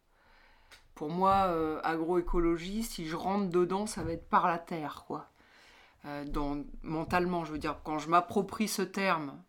Pour 0.94 1.10
moi, 1.10 1.46
euh, 1.48 1.80
agroécologie, 1.84 2.82
si 2.82 3.06
je 3.06 3.16
rentre 3.16 3.50
dedans, 3.50 3.86
ça 3.86 4.02
va 4.02 4.12
être 4.12 4.28
par 4.28 4.46
la 4.46 4.58
terre, 4.58 5.04
quoi. 5.06 5.30
Euh, 6.06 6.24
mentalement, 6.82 7.44
je 7.44 7.52
veux 7.52 7.58
dire, 7.58 7.80
quand 7.84 7.98
je 7.98 8.08
m'approprie 8.08 8.68
ce 8.68 8.82
terme, 8.82 9.42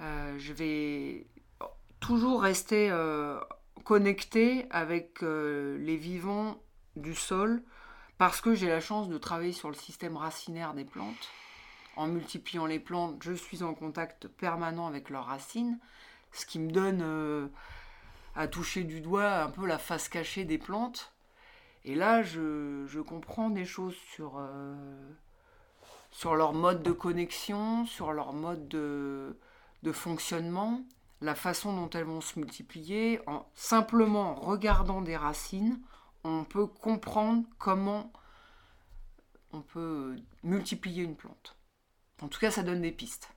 euh, 0.00 0.34
je 0.38 0.52
vais 0.52 1.26
toujours 2.00 2.42
rester 2.42 2.90
connecté 3.84 4.66
avec 4.70 5.20
les 5.22 5.96
vivants 5.96 6.56
du 6.96 7.14
sol 7.14 7.62
parce 8.18 8.40
que 8.40 8.54
j'ai 8.54 8.68
la 8.68 8.80
chance 8.80 9.08
de 9.08 9.18
travailler 9.18 9.52
sur 9.52 9.68
le 9.68 9.74
système 9.74 10.16
racinaire 10.16 10.74
des 10.74 10.84
plantes 10.84 11.28
en 11.96 12.06
multipliant 12.06 12.66
les 12.66 12.78
plantes, 12.78 13.22
je 13.22 13.32
suis 13.32 13.62
en 13.62 13.74
contact 13.74 14.28
permanent 14.28 14.86
avec 14.86 15.10
leurs 15.10 15.26
racines, 15.26 15.78
ce 16.32 16.46
qui 16.46 16.58
me 16.58 16.70
donne 16.70 17.00
euh, 17.02 17.48
à 18.34 18.48
toucher 18.48 18.84
du 18.84 19.00
doigt 19.00 19.42
un 19.42 19.50
peu 19.50 19.66
la 19.66 19.78
face 19.78 20.08
cachée 20.08 20.44
des 20.44 20.58
plantes. 20.58 21.12
Et 21.84 21.94
là, 21.94 22.22
je, 22.22 23.00
comprends 23.00 23.50
des 23.50 23.64
choses 23.64 23.96
sur, 24.14 24.38
euh, 24.38 24.74
sur 26.10 26.36
leur 26.36 26.52
mode 26.52 26.82
de 26.82 26.92
connexion, 26.92 27.84
sur 27.86 28.12
leur 28.12 28.32
mode 28.32 28.68
de, 28.68 29.36
de 29.82 29.92
fonctionnement, 29.92 30.82
la 31.20 31.34
façon 31.34 31.74
dont 31.74 31.90
elles 31.90 32.04
vont 32.04 32.20
se 32.20 32.38
multiplier, 32.38 33.20
en 33.26 33.46
simplement 33.54 34.34
regardant 34.34 35.02
des 35.02 35.16
racines, 35.16 35.80
on 36.24 36.44
peut 36.44 36.66
comprendre 36.66 37.44
comment 37.58 38.12
on 39.52 39.60
peut 39.60 40.16
multiplier 40.42 41.02
une 41.02 41.16
plante. 41.16 41.56
En 42.22 42.28
tout 42.28 42.38
cas, 42.38 42.50
ça 42.50 42.62
donne 42.62 42.80
des 42.82 42.92
pistes. 42.92 43.28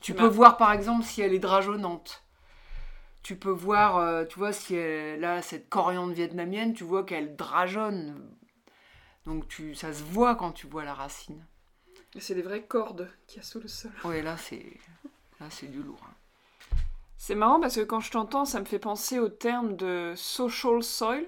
Tu 0.00 0.14
peux 0.14 0.26
voir 0.26 0.58
par 0.58 0.72
exemple 0.72 1.04
si 1.04 1.22
elle 1.22 1.32
est 1.32 1.38
drageonnante. 1.38 2.22
Tu 3.22 3.36
peux 3.36 3.50
voir, 3.50 3.96
euh, 3.96 4.26
tu 4.26 4.38
vois, 4.38 4.52
si 4.52 4.74
elle 4.74 5.24
a 5.24 5.40
cette 5.40 5.70
coriandre 5.70 6.12
vietnamienne, 6.12 6.74
tu 6.74 6.84
vois 6.84 7.04
qu'elle 7.04 7.36
drageonne. 7.36 8.36
Donc 9.24 9.48
tu, 9.48 9.74
ça 9.74 9.94
se 9.94 10.02
voit 10.02 10.34
quand 10.34 10.52
tu 10.52 10.66
vois 10.66 10.84
la 10.84 10.92
racine. 10.92 11.46
C'est 12.18 12.34
des 12.34 12.42
vraies 12.42 12.66
cordes 12.66 13.10
qu'il 13.26 13.38
y 13.38 13.40
a 13.40 13.42
sous 13.42 13.60
le 13.60 13.66
sol. 13.66 13.90
Oui, 14.04 14.20
là 14.22 14.36
c'est 14.36 14.78
là 15.40 15.46
c'est 15.48 15.66
du 15.66 15.82
lourd. 15.82 16.04
Hein. 16.06 16.76
C'est 17.16 17.34
marrant 17.34 17.58
parce 17.58 17.76
que 17.76 17.80
quand 17.80 18.00
je 18.00 18.10
t'entends, 18.10 18.44
ça 18.44 18.60
me 18.60 18.66
fait 18.66 18.78
penser 18.78 19.18
au 19.18 19.30
terme 19.30 19.76
de 19.76 20.12
social 20.14 20.82
soil, 20.82 21.26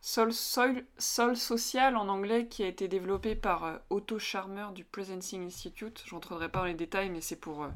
sol, 0.00 0.32
soil, 0.32 0.84
sol 0.98 1.36
social 1.36 1.96
en 1.96 2.08
anglais, 2.08 2.46
qui 2.46 2.62
a 2.62 2.66
été 2.66 2.88
développé 2.88 3.34
par 3.34 3.64
euh, 3.64 3.76
Otto 3.90 4.18
Scharmer 4.18 4.68
du 4.74 4.84
Presencing 4.84 5.44
Institute. 5.46 6.02
Je 6.04 6.14
rentrerai 6.14 6.48
pas 6.48 6.60
dans 6.60 6.66
les 6.66 6.74
détails, 6.74 7.10
mais 7.10 7.20
c'est 7.20 7.36
pour, 7.36 7.64
euh, 7.64 7.68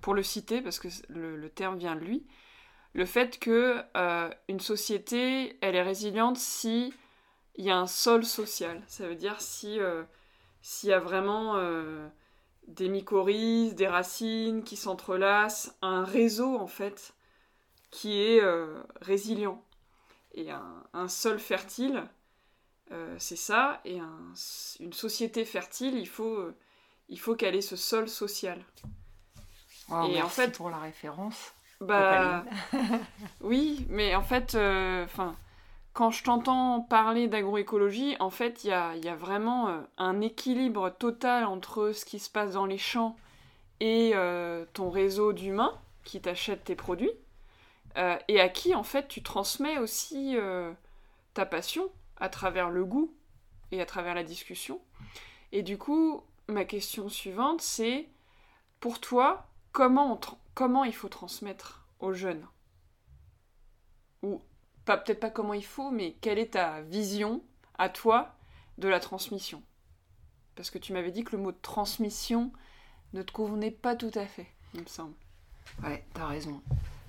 pour 0.00 0.14
le 0.14 0.22
citer 0.22 0.60
parce 0.60 0.78
que 0.78 0.88
le, 1.08 1.48
terme 1.48 1.78
vient 1.78 1.94
de 1.94 2.00
lui. 2.00 2.26
Le 2.92 3.06
fait 3.06 3.38
que 3.38 3.82
euh, 3.96 4.30
une 4.48 4.60
société, 4.60 5.56
elle 5.60 5.74
est 5.74 5.82
résiliente 5.82 6.36
si 6.36 6.92
il 7.56 7.64
y 7.64 7.70
a 7.70 7.76
un 7.76 7.86
sol 7.86 8.24
social. 8.24 8.82
Ça 8.86 9.06
veut 9.06 9.16
dire 9.16 9.40
si 9.40 9.78
s'il 10.60 10.88
y 10.88 10.92
a 10.92 10.98
vraiment 10.98 11.56
des 12.66 12.88
mycorhizes, 12.88 13.74
des 13.74 13.86
racines 13.86 14.64
qui 14.64 14.76
s'entrelacent, 14.76 15.76
un 15.82 16.04
réseau 16.04 16.56
en 16.56 16.66
fait 16.66 17.14
qui 17.90 18.20
est 18.20 18.40
résilient. 19.00 19.62
Et 20.34 20.50
un, 20.50 21.08
sol 21.08 21.38
fertile, 21.38 22.04
euh, 22.90 23.14
c'est 23.18 23.36
ça, 23.36 23.80
et 23.84 24.00
une 24.80 24.92
société 24.92 25.44
fertile, 25.44 25.96
il 25.96 26.08
faut, 26.08 26.36
euh, 26.36 26.56
il 27.08 27.20
faut 27.20 27.36
qu'elle 27.36 27.54
ait 27.54 27.60
ce 27.60 27.76
sol 27.76 28.08
social. 28.08 28.64
et 30.08 30.22
en 30.22 30.28
fait, 30.28 30.56
pour 30.56 30.70
la 30.70 30.78
référence. 30.78 31.52
Bah, 31.80 32.44
oui, 33.40 33.86
mais 33.88 34.14
en 34.14 34.22
fait, 34.22 34.56
enfin 35.04 35.36
quand 35.94 36.10
je 36.10 36.24
t'entends 36.24 36.80
parler 36.80 37.28
d'agroécologie, 37.28 38.16
en 38.18 38.28
fait, 38.28 38.64
il 38.64 38.70
y 38.70 38.72
a, 38.72 39.16
vraiment 39.16 39.68
euh, 39.68 39.80
un 39.96 40.20
équilibre 40.20 40.90
total 40.90 41.44
entre 41.44 41.92
ce 41.92 42.04
qui 42.04 42.18
se 42.18 42.28
passe 42.28 42.54
dans 42.54 42.66
les 42.66 42.78
champs 42.78 43.16
et 43.80 44.10
euh, 44.14 44.64
ton 44.74 44.90
réseau 44.90 45.32
d'humains 45.32 45.72
qui 46.02 46.20
t'achètent 46.20 46.64
tes 46.64 46.74
produits, 46.74 47.12
euh, 47.96 48.18
et 48.28 48.40
à 48.40 48.48
qui, 48.48 48.74
en 48.74 48.82
fait, 48.82 49.08
tu 49.08 49.22
transmets 49.22 49.78
aussi 49.78 50.36
ta 51.34 51.46
passion 51.46 51.90
à 52.16 52.28
travers 52.28 52.70
le 52.70 52.84
goût 52.84 53.14
et 53.70 53.80
à 53.80 53.86
travers 53.86 54.14
la 54.14 54.24
discussion. 54.24 54.80
Et 55.52 55.62
du 55.62 55.78
coup, 55.78 56.22
ma 56.48 56.64
question 56.64 57.08
suivante, 57.08 57.60
c'est, 57.60 58.08
pour 58.80 59.00
toi, 59.00 59.46
comment, 59.72 60.20
comment 60.54 60.84
il 60.84 60.94
faut 60.94 61.08
transmettre 61.08 61.86
aux 62.00 62.12
jeunes? 62.12 62.46
Ou 64.22 64.40
peut-être 64.84 65.20
pas 65.20 65.30
comment 65.30 65.54
il 65.54 65.64
faut, 65.64 65.90
mais 65.90 66.16
quelle 66.20 66.38
est 66.38 66.54
ta 66.54 66.82
vision 66.82 67.42
à 67.78 67.88
toi 67.88 68.34
de 68.78 68.88
la 68.88 69.00
transmission? 69.00 69.62
Parce 70.54 70.70
que 70.70 70.78
tu 70.78 70.92
m'avais 70.92 71.10
dit 71.10 71.24
que 71.24 71.36
le 71.36 71.42
mot 71.42 71.52
transmission 71.52 72.52
ne 73.12 73.22
te 73.22 73.32
convenait 73.32 73.70
pas 73.70 73.96
tout 73.96 74.12
à 74.14 74.26
fait, 74.26 74.46
il 74.74 74.82
me 74.82 74.86
semble. 74.86 75.14
Ouais, 75.82 76.04
t'as 76.14 76.26
raison. 76.26 76.62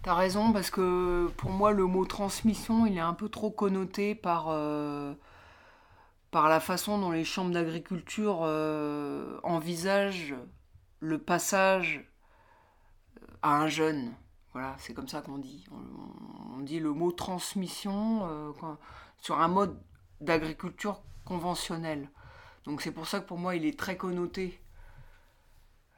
T'as 0.06 0.14
raison 0.14 0.54
parce 0.54 0.70
que 0.70 1.32
pour 1.36 1.50
moi 1.50 1.72
le 1.72 1.88
mot 1.88 2.06
transmission 2.06 2.86
il 2.86 2.96
est 2.96 3.00
un 3.00 3.16
peu 3.16 3.28
trop 3.28 3.50
connoté 3.50 4.14
par, 4.14 4.50
euh, 4.50 5.16
par 6.30 6.48
la 6.48 6.60
façon 6.60 7.00
dont 7.00 7.10
les 7.10 7.24
chambres 7.24 7.50
d'agriculture 7.50 8.42
euh, 8.44 9.40
envisagent 9.42 10.36
le 11.00 11.18
passage 11.18 12.08
à 13.42 13.56
un 13.56 13.68
jeune. 13.68 14.14
Voilà, 14.54 14.76
c'est 14.78 14.94
comme 14.94 15.08
ça 15.08 15.22
qu'on 15.24 15.40
dit. 15.40 15.66
On, 16.54 16.60
dit 16.60 16.80
le 16.80 16.92
mot 16.92 17.12
transmission 17.12 18.28
euh, 18.30 18.52
sur 19.18 19.40
un 19.40 19.48
mode 19.48 19.76
d'agriculture 20.22 21.02
conventionnelle. 21.26 22.12
Donc 22.66 22.84
c'est 22.84 22.92
pour 22.92 23.08
ça 23.08 23.22
que 23.22 23.26
pour 23.26 23.40
moi 23.40 23.56
il 23.56 23.66
est 23.66 23.80
très 23.80 23.98
connoté. 23.98 24.62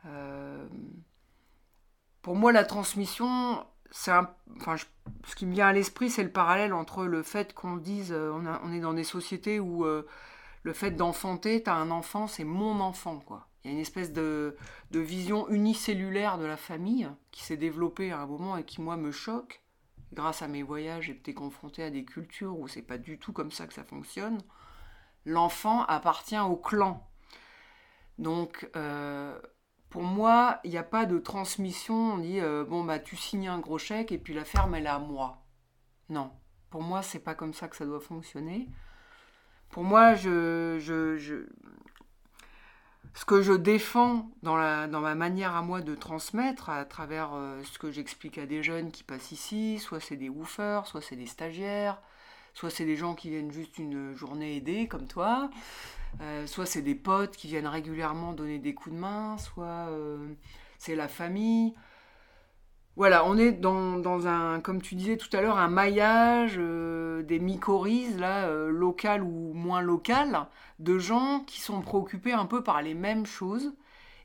Euh, 0.05 0.65
pour 2.21 2.37
moi 2.37 2.53
la 2.53 2.63
transmission, 2.63 3.65
ce 3.91 5.36
qui 5.36 5.45
me 5.45 5.54
vient 5.54 5.67
à 5.67 5.73
l'esprit 5.73 6.10
c'est 6.10 6.23
le 6.23 6.32
parallèle 6.32 6.73
entre 6.73 7.06
le 7.06 7.23
fait 7.23 7.54
qu'on 7.54 7.78
dise 7.78 8.12
euh, 8.12 8.32
on, 8.63 8.73
est 8.73 8.80
dans 8.80 8.93
des 8.93 9.04
sociétés 9.04 9.60
où 9.60 9.86
le 9.86 10.73
fait 10.73 10.91
d'enfanter, 10.91 11.63
t'as 11.63 11.76
un 11.76 11.91
enfant, 11.91 12.28
c'est 12.28 12.43
mon 12.43 12.80
enfant 12.82 13.19
quoi. 13.19 13.47
Il 13.67 13.71
y 13.71 13.73
a 13.73 13.73
une 13.73 13.82
espèce 13.82 14.13
de, 14.13 14.56
vision 14.91 15.50
unicellulaire 15.50 16.38
de 16.38 16.45
la 16.45 16.56
famille 16.56 17.10
qui 17.32 17.43
s'est 17.43 17.58
développée 17.58 18.13
à 18.13 18.21
un 18.21 18.26
moment 18.26 18.56
et 18.56 18.63
qui, 18.63 18.80
moi, 18.80 18.95
me 18.95 19.12
choque. 19.12 19.62
Grâce 20.13 20.41
à 20.41 20.47
mes 20.47 20.63
voyages, 20.63 21.08
j'ai 21.08 21.12
été 21.12 21.34
confrontée 21.34 21.84
à 21.84 21.89
des 21.89 22.06
cultures 22.06 22.58
où 22.58 22.69
c'est 22.69 22.82
pas 22.82 22.97
du 22.97 23.19
tout 23.19 23.34
comme 23.34 23.52
ça 23.52 23.67
que 23.67 23.73
ça 23.73 23.84
fonctionne. 23.84 24.41
L'enfant 25.26 25.84
appartient 25.84 26.39
au 26.39 26.56
clan. 26.56 27.06
Donc, 28.19 28.69
euh, 28.78 29.38
pour 29.97 30.05
moi, 30.05 30.60
il 30.63 30.69
n'y 30.69 30.77
a 30.77 30.83
pas 30.83 31.07
de 31.07 31.17
transmission. 31.17 31.95
On 31.95 32.17
dit, 32.19 32.39
euh, 32.39 32.63
bon, 32.63 32.83
bah, 32.83 32.99
tu 32.99 33.15
signes 33.15 33.47
un 33.47 33.57
gros 33.57 33.79
chèque 33.79 34.12
et 34.12 34.19
puis 34.19 34.36
la 34.36 34.45
ferme, 34.45 34.75
elle 34.75 34.86
est 34.86 34.89
à 34.89 34.99
moi. 34.99 35.43
Non. 36.10 36.29
Pour 36.69 36.83
moi, 36.83 37.01
c'est 37.01 37.17
pas 37.17 37.33
comme 37.33 37.55
ça 37.55 37.67
que 37.67 37.75
ça 37.75 37.83
doit 37.83 37.99
fonctionner. 37.99 38.69
Pour 39.71 39.83
moi, 39.83 40.13
je, 40.13 40.77
je, 40.79 41.47
ce 43.15 43.25
que 43.25 43.41
je 43.41 43.53
défends 43.53 44.29
dans, 44.43 44.55
ma 44.55 45.15
manière 45.15 45.55
à 45.55 45.63
moi 45.63 45.81
de 45.81 45.95
transmettre 45.95 46.69
à 46.69 46.86
travers 46.86 47.31
euh, 47.33 47.63
ce 47.63 47.79
que 47.79 47.89
j'explique 47.89 48.38
à 48.38 48.45
des 48.45 48.62
jeunes 48.62 48.91
qui 48.91 49.03
passent 49.03 49.31
ici, 49.31 49.79
soit 49.79 49.99
c'est 49.99 50.15
des 50.15 50.29
woofers, 50.29 50.86
soit 50.86 51.01
c'est 51.01 51.15
des 51.15 51.25
stagiaires, 51.25 51.99
soit 52.57 52.71
c'est 52.71 52.85
des 52.85 52.95
gens 52.95 53.13
qui 53.13 53.29
viennent 53.29 53.51
juste 53.51 53.77
une 53.77 54.15
journée 54.15 54.55
aider 54.55 54.87
comme 54.87 55.05
toi, 55.05 55.51
euh, 56.21 56.47
soit 56.47 56.65
c'est 56.65 56.81
des 56.81 56.95
potes 56.95 57.37
qui 57.37 57.45
viennent 57.45 57.67
régulièrement 57.67 58.33
donner 58.33 58.57
des 58.57 58.73
coups 58.73 58.95
de 58.95 58.99
main, 58.99 59.37
soit 59.37 59.89
euh, 59.91 60.27
c'est 60.79 60.95
la 60.95 61.07
famille. 61.07 61.75
Voilà, 62.95 63.27
on 63.27 63.37
est 63.37 63.51
dans, 63.51 64.27
un, 64.27 64.59
comme 64.59 64.81
tu 64.81 64.95
disais 64.95 65.17
tout 65.17 65.29
à 65.37 65.41
l'heure, 65.41 65.59
un 65.59 65.67
maillage 65.67 66.55
euh, 66.57 67.21
des 67.21 67.37
mycorhizes, 67.37 68.17
là, 68.17 68.49
locales 68.69 69.21
ou 69.21 69.53
moins 69.53 69.81
locales, 69.81 70.47
de 70.79 70.97
gens 70.97 71.41
qui 71.45 71.61
sont 71.61 71.81
préoccupés 71.81 72.33
un 72.33 72.47
peu 72.47 72.63
par 72.63 72.81
les 72.81 72.95
mêmes 72.95 73.27
choses 73.27 73.71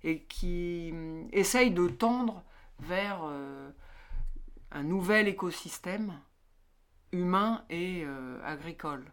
et 0.05 0.21
qui 0.21 0.89
hum, 0.91 1.29
essayent 1.33 1.71
de 1.71 1.87
tendre 1.87 2.43
vers 2.81 3.31
un 4.73 4.83
nouvel 4.83 5.29
écosystème 5.29 6.15
humain 7.13 7.65
et 7.71 8.05
agricole. 8.45 9.05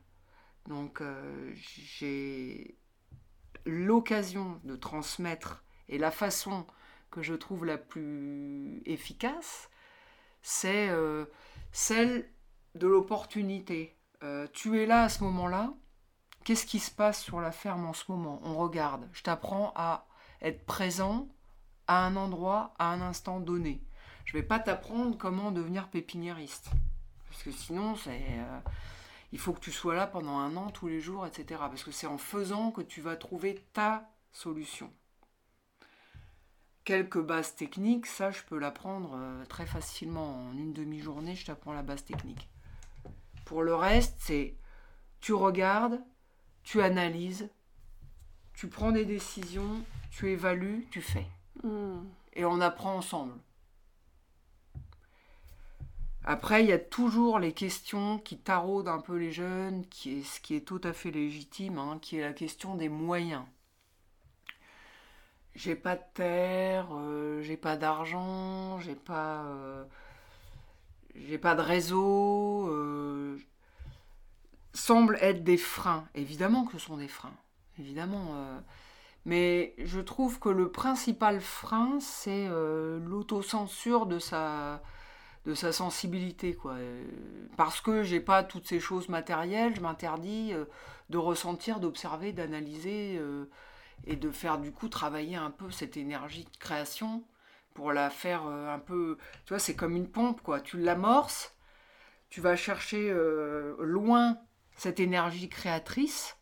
Donc 0.68 1.02
j'ai 1.66 2.78
l'occasion 3.66 4.60
de 4.64 4.76
transmettre 4.76 5.64
et 5.88 5.98
la 5.98 6.12
façon 6.12 6.66
que 7.12 7.22
je 7.22 7.34
trouve 7.34 7.66
la 7.66 7.78
plus 7.78 8.82
efficace, 8.86 9.70
c'est 10.42 10.90
euh, 10.90 11.26
celle 11.72 12.30
de 12.76 12.88
l'opportunité. 12.88 13.98
Euh, 14.24 14.48
tu 14.54 14.80
es 14.80 14.86
là 14.86 15.04
à 15.04 15.10
ce 15.10 15.24
moment-là, 15.24 15.74
qu'est-ce 16.44 16.66
qui 16.66 16.80
se 16.80 16.92
passe 16.92 17.22
sur 17.22 17.42
la 17.42 17.52
ferme 17.52 17.86
en 17.86 17.94
ce 17.94 18.06
moment? 18.12 18.40
On 18.44 18.56
regarde, 18.56 19.08
je 19.12 19.24
t'apprends 19.24 19.74
à 19.76 20.08
être 20.42 20.66
présent 20.66 21.28
à 21.88 22.06
un 22.06 22.16
endroit, 22.16 22.74
à 22.78 22.92
un 22.92 23.02
instant 23.02 23.40
donné. 23.40 23.82
Je 24.26 24.38
ne 24.38 24.42
vais 24.42 24.48
pas 24.48 24.60
t'apprendre 24.60 25.18
comment 25.18 25.52
devenir 25.52 25.90
pépiniériste. 25.90 26.70
Parce 27.44 27.56
que 27.56 27.64
sinon, 27.64 27.96
c'est... 27.96 28.22
Euh, 28.30 28.60
il 29.32 29.40
faut 29.40 29.54
que 29.54 29.60
tu 29.60 29.72
sois 29.72 29.96
là 29.96 30.08
pendant 30.08 30.38
un 30.38 30.56
an, 30.58 30.72
tous 30.72 30.88
les 30.88 31.00
jours, 31.00 31.26
etc. 31.26 31.46
Parce 31.60 31.84
que 31.84 31.92
c'est 31.92 32.08
en 32.08 32.18
faisant 32.18 32.72
que 32.72 32.82
tu 32.82 33.02
vas 33.02 33.16
trouver 33.16 33.64
ta 33.74 34.10
solution 34.32 34.92
quelques 36.90 37.22
bases 37.22 37.54
techniques, 37.54 38.08
ça 38.08 38.32
je 38.32 38.42
peux 38.42 38.58
l'apprendre 38.58 39.12
euh, 39.14 39.46
très 39.46 39.68
facilement. 39.68 40.48
En 40.48 40.54
une 40.54 40.74
demi-journée, 40.74 41.36
je 41.36 41.46
t'apprends 41.46 41.72
la 41.72 41.84
base 41.84 42.04
technique. 42.04 42.50
Pour 43.46 43.62
le 43.62 43.76
reste, 43.76 44.16
c'est 44.18 44.56
tu 45.22 45.34
regardes, 45.34 46.02
tu 46.64 46.82
analyses, 46.82 47.48
tu 48.54 48.70
prends 48.70 48.92
des 48.92 49.06
décisions, 49.06 49.84
tu 50.10 50.32
évalues, 50.32 50.88
tu 50.90 51.04
fais. 51.04 51.28
Hmm. 51.62 52.06
Et 52.34 52.44
on 52.44 52.60
apprend 52.60 52.96
ensemble. 52.96 53.36
Après, 56.26 56.64
il 56.64 56.70
y 56.70 56.74
a 56.74 56.80
toujours 56.80 57.40
les 57.40 57.54
questions 57.54 58.20
qui 58.20 58.38
taraudent 58.38 58.90
un 58.90 59.00
peu 59.00 59.18
les 59.18 59.32
jeunes, 59.32 59.86
qui 59.88 60.20
est, 60.20 60.24
ce 60.24 60.40
qui 60.40 60.56
est 60.56 60.68
tout 60.68 60.82
à 60.84 60.94
fait 60.94 61.12
légitime, 61.12 61.78
hein, 61.78 62.00
qui 62.02 62.18
est 62.18 62.22
la 62.22 62.34
question 62.34 62.76
des 62.76 62.90
moyens 62.90 63.44
j'ai 65.60 65.76
pas 65.76 65.96
de 65.96 66.04
terre, 66.14 66.88
euh, 66.94 67.42
j'ai 67.42 67.58
pas 67.58 67.76
d'argent, 67.76 68.80
j'ai 68.80 68.96
pas, 68.96 69.44
euh, 69.44 69.84
pas 71.42 71.56
de 71.56 71.62
réseau. 71.62 72.68
Euh, 72.70 73.38
semblent 74.74 75.18
être 75.22 75.44
des 75.44 75.58
freins. 75.58 76.08
Évidemment 76.16 76.66
que 76.66 76.74
ce 76.74 76.80
sont 76.80 76.98
des 76.98 77.08
freins. 77.08 77.36
Évidemment. 77.78 78.36
mais 79.26 79.74
je 79.78 80.00
trouve 80.02 80.40
que 80.40 80.50
le 80.50 80.70
principal 80.70 81.40
frein, 81.42 82.00
c'est 82.02 82.48
l'autocensure 82.50 84.06
de 84.06 84.20
sa, 84.20 84.82
de 85.46 85.54
sa 85.54 85.72
sensibilité. 85.72 86.54
Quoi. 86.56 86.74
Euh, 86.74 87.04
Parce 87.58 87.82
que 87.82 88.04
j'ai 88.04 88.20
pas 88.20 88.44
toutes 88.44 88.68
ces 88.68 88.80
choses 88.80 89.10
matérielles, 89.10 89.76
je 89.76 89.82
m'interdis 89.82 90.54
euh, 90.54 90.66
de 91.10 91.18
ressentir, 91.18 91.80
d'observer, 91.80 92.34
d'analyser 92.34 93.18
euh, 93.18 93.50
et 94.06 94.16
de 94.16 94.32
faire 94.32 94.60
du 94.60 94.72
coup 94.72 94.90
travailler 94.90 95.36
un 95.36 95.52
peu 95.52 95.72
cette 95.72 95.98
énergie 95.98 96.46
de 96.46 96.58
création 96.58 97.24
pour 97.74 97.94
la 97.94 98.10
faire 98.10 98.46
un 98.46 98.80
peu. 98.80 99.18
Tu 99.46 99.54
vois, 99.54 99.60
c'est 99.60 99.76
comme 99.76 99.96
une 99.96 100.10
pompe, 100.10 100.42
quoi. 100.42 100.60
Tu 100.60 100.78
l'amorces, 100.78 101.56
tu 102.30 102.42
vas 102.42 102.56
chercher 102.56 103.14
loin 103.80 104.38
cette 104.76 105.00
énergie 105.00 105.48
créatrice. 105.48 106.38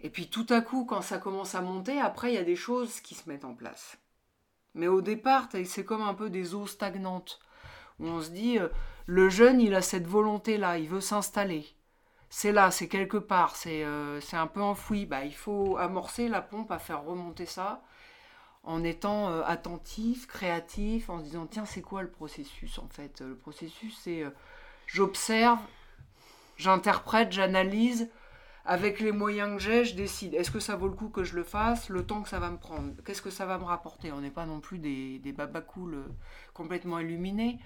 Et 0.00 0.10
puis 0.10 0.28
tout 0.28 0.46
à 0.50 0.60
coup, 0.60 0.84
quand 0.84 1.02
ça 1.02 1.18
commence 1.18 1.54
à 1.54 1.62
monter, 1.62 1.98
après, 1.98 2.32
il 2.32 2.34
y 2.34 2.38
a 2.38 2.44
des 2.44 2.56
choses 2.56 3.00
qui 3.00 3.14
se 3.14 3.28
mettent 3.28 3.44
en 3.44 3.54
place. 3.54 3.96
Mais 4.74 4.88
au 4.88 5.00
départ, 5.00 5.48
c'est 5.64 5.84
comme 5.84 6.02
un 6.02 6.14
peu 6.14 6.28
des 6.28 6.54
eaux 6.54 6.66
stagnantes, 6.66 7.40
où 7.98 8.06
on 8.06 8.20
se 8.20 8.30
dit, 8.30 8.58
euh, 8.58 8.68
le 9.06 9.28
jeune, 9.28 9.60
il 9.60 9.74
a 9.74 9.82
cette 9.82 10.06
volonté-là, 10.06 10.78
il 10.78 10.88
veut 10.88 11.00
s'installer. 11.00 11.66
C'est 12.28 12.52
là, 12.52 12.70
c'est 12.70 12.88
quelque 12.88 13.16
part, 13.16 13.56
c'est 13.56 13.84
euh, 13.84 14.20
un 14.32 14.46
peu 14.46 14.60
enfoui. 14.60 15.06
Bah, 15.06 15.24
il 15.24 15.34
faut 15.34 15.76
amorcer 15.76 16.28
la 16.28 16.42
pompe 16.42 16.70
à 16.72 16.78
faire 16.78 17.04
remonter 17.04 17.46
ça, 17.46 17.82
en 18.64 18.82
étant 18.82 19.30
euh, 19.30 19.42
attentif, 19.46 20.26
créatif, 20.26 21.08
en 21.08 21.20
se 21.20 21.24
disant, 21.24 21.46
tiens, 21.46 21.64
c'est 21.64 21.82
quoi 21.82 22.02
le 22.02 22.10
processus 22.10 22.78
en 22.78 22.88
fait? 22.88 23.20
Le 23.20 23.36
processus, 23.36 23.96
c'est 24.02 24.22
euh, 24.22 24.30
j'observe, 24.86 25.60
j'interprète, 26.56 27.32
j'analyse, 27.32 28.10
avec 28.66 28.98
les 29.00 29.12
moyens 29.12 29.56
que 29.56 29.62
j'ai, 29.62 29.84
je 29.84 29.94
décide. 29.94 30.34
Est-ce 30.34 30.50
que 30.50 30.58
ça 30.58 30.76
vaut 30.76 30.88
le 30.88 30.94
coup 30.94 31.08
que 31.08 31.22
je 31.22 31.36
le 31.36 31.44
fasse 31.44 31.88
Le 31.88 32.04
temps 32.04 32.22
que 32.22 32.28
ça 32.28 32.40
va 32.40 32.50
me 32.50 32.58
prendre? 32.58 32.92
Qu'est-ce 33.04 33.22
que 33.22 33.30
ça 33.30 33.46
va 33.46 33.58
me 33.58 33.64
rapporter? 33.64 34.10
On 34.12 34.20
n'est 34.20 34.30
pas 34.30 34.44
non 34.44 34.60
plus 34.60 34.78
des, 34.78 35.20
des 35.20 35.32
babacools 35.32 35.94
euh, 35.94 36.04
complètement 36.52 36.98
illuminés. 36.98 37.60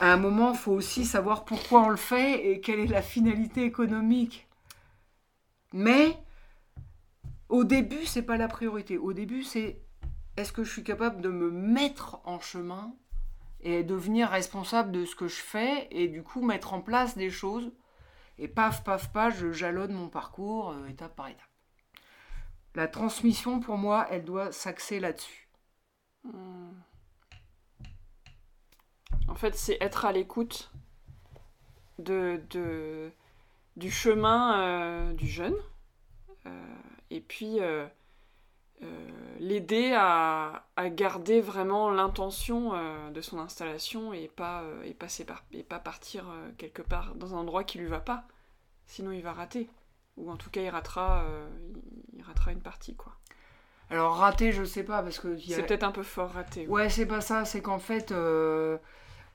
À 0.00 0.12
un 0.12 0.16
moment, 0.16 0.52
il 0.52 0.58
faut 0.58 0.72
aussi 0.72 1.04
savoir 1.04 1.44
pourquoi 1.44 1.82
on 1.82 1.88
le 1.88 1.96
fait 1.96 2.50
et 2.50 2.60
quelle 2.60 2.78
est 2.78 2.86
la 2.86 3.02
finalité 3.02 3.64
économique. 3.64 4.46
Mais 5.72 6.16
au 7.48 7.64
début, 7.64 8.06
c'est 8.06 8.22
pas 8.22 8.36
la 8.36 8.48
priorité. 8.48 8.98
Au 8.98 9.12
début, 9.12 9.42
c'est 9.42 9.82
est-ce 10.36 10.52
que 10.52 10.64
je 10.64 10.70
suis 10.70 10.84
capable 10.84 11.20
de 11.20 11.28
me 11.28 11.50
mettre 11.50 12.20
en 12.24 12.40
chemin 12.40 12.94
et 13.60 13.82
devenir 13.82 14.28
responsable 14.28 14.92
de 14.92 15.04
ce 15.04 15.14
que 15.14 15.28
je 15.28 15.40
fais 15.40 15.88
et 15.90 16.08
du 16.08 16.22
coup 16.22 16.40
mettre 16.40 16.72
en 16.72 16.80
place 16.80 17.16
des 17.16 17.30
choses 17.30 17.72
et 18.38 18.48
paf, 18.48 18.84
paf, 18.84 19.12
paf, 19.12 19.36
je 19.36 19.52
jalonne 19.52 19.92
mon 19.92 20.08
parcours 20.08 20.70
euh, 20.70 20.86
étape 20.86 21.14
par 21.14 21.28
étape. 21.28 21.48
La 22.74 22.88
transmission, 22.88 23.60
pour 23.60 23.76
moi, 23.76 24.06
elle 24.10 24.24
doit 24.24 24.50
s'axer 24.52 24.98
là-dessus. 24.98 25.48
Hmm. 26.24 26.72
En 29.28 29.34
fait, 29.34 29.54
c'est 29.54 29.78
être 29.80 30.04
à 30.04 30.12
l'écoute 30.12 30.72
de, 31.98 32.42
du 33.76 33.90
chemin 33.90 34.60
euh, 34.60 35.12
du 35.12 35.26
jeune 35.26 35.54
euh, 36.46 36.76
et 37.10 37.20
puis 37.20 37.58
l'aider 39.40 39.92
à, 39.96 40.64
à 40.76 40.88
garder 40.88 41.40
vraiment 41.40 41.90
l'intention 41.90 42.74
euh, 42.74 43.10
de 43.10 43.20
son 43.20 43.38
installation 43.38 44.12
et 44.12 44.28
pas, 44.28 44.62
euh, 44.62 44.82
et, 44.84 44.94
par- 44.94 45.44
et 45.52 45.62
pas 45.62 45.78
partir 45.78 46.24
euh, 46.28 46.50
quelque 46.58 46.82
part 46.82 47.14
dans 47.14 47.34
un 47.34 47.38
endroit 47.38 47.64
qui 47.64 47.78
lui 47.78 47.86
va 47.86 48.00
pas. 48.00 48.24
Sinon, 48.86 49.12
il 49.12 49.22
va 49.22 49.32
rater. 49.32 49.68
Ou 50.16 50.30
en 50.30 50.36
tout 50.36 50.50
cas, 50.50 50.60
il 50.60 50.68
ratera, 50.68 51.22
euh, 51.24 51.48
il- 52.14 52.22
ratera 52.22 52.52
une 52.52 52.60
partie. 52.60 52.94
quoi. 52.94 53.12
Alors, 53.90 54.16
raté, 54.16 54.52
je 54.52 54.64
sais 54.64 54.84
pas, 54.84 55.02
parce 55.02 55.18
que. 55.18 55.28
a- 55.34 55.38
C'est 55.38 55.66
peut-être 55.66 55.82
un 55.84 55.92
peu 55.92 56.02
fort 56.02 56.30
raté. 56.30 56.66
Ouais, 56.66 56.88
c'est 56.90 57.06
pas 57.06 57.20
ça, 57.20 57.44
c'est 57.44 57.62
qu'en 57.62 57.78
fait, 57.78 58.10
euh, 58.12 58.78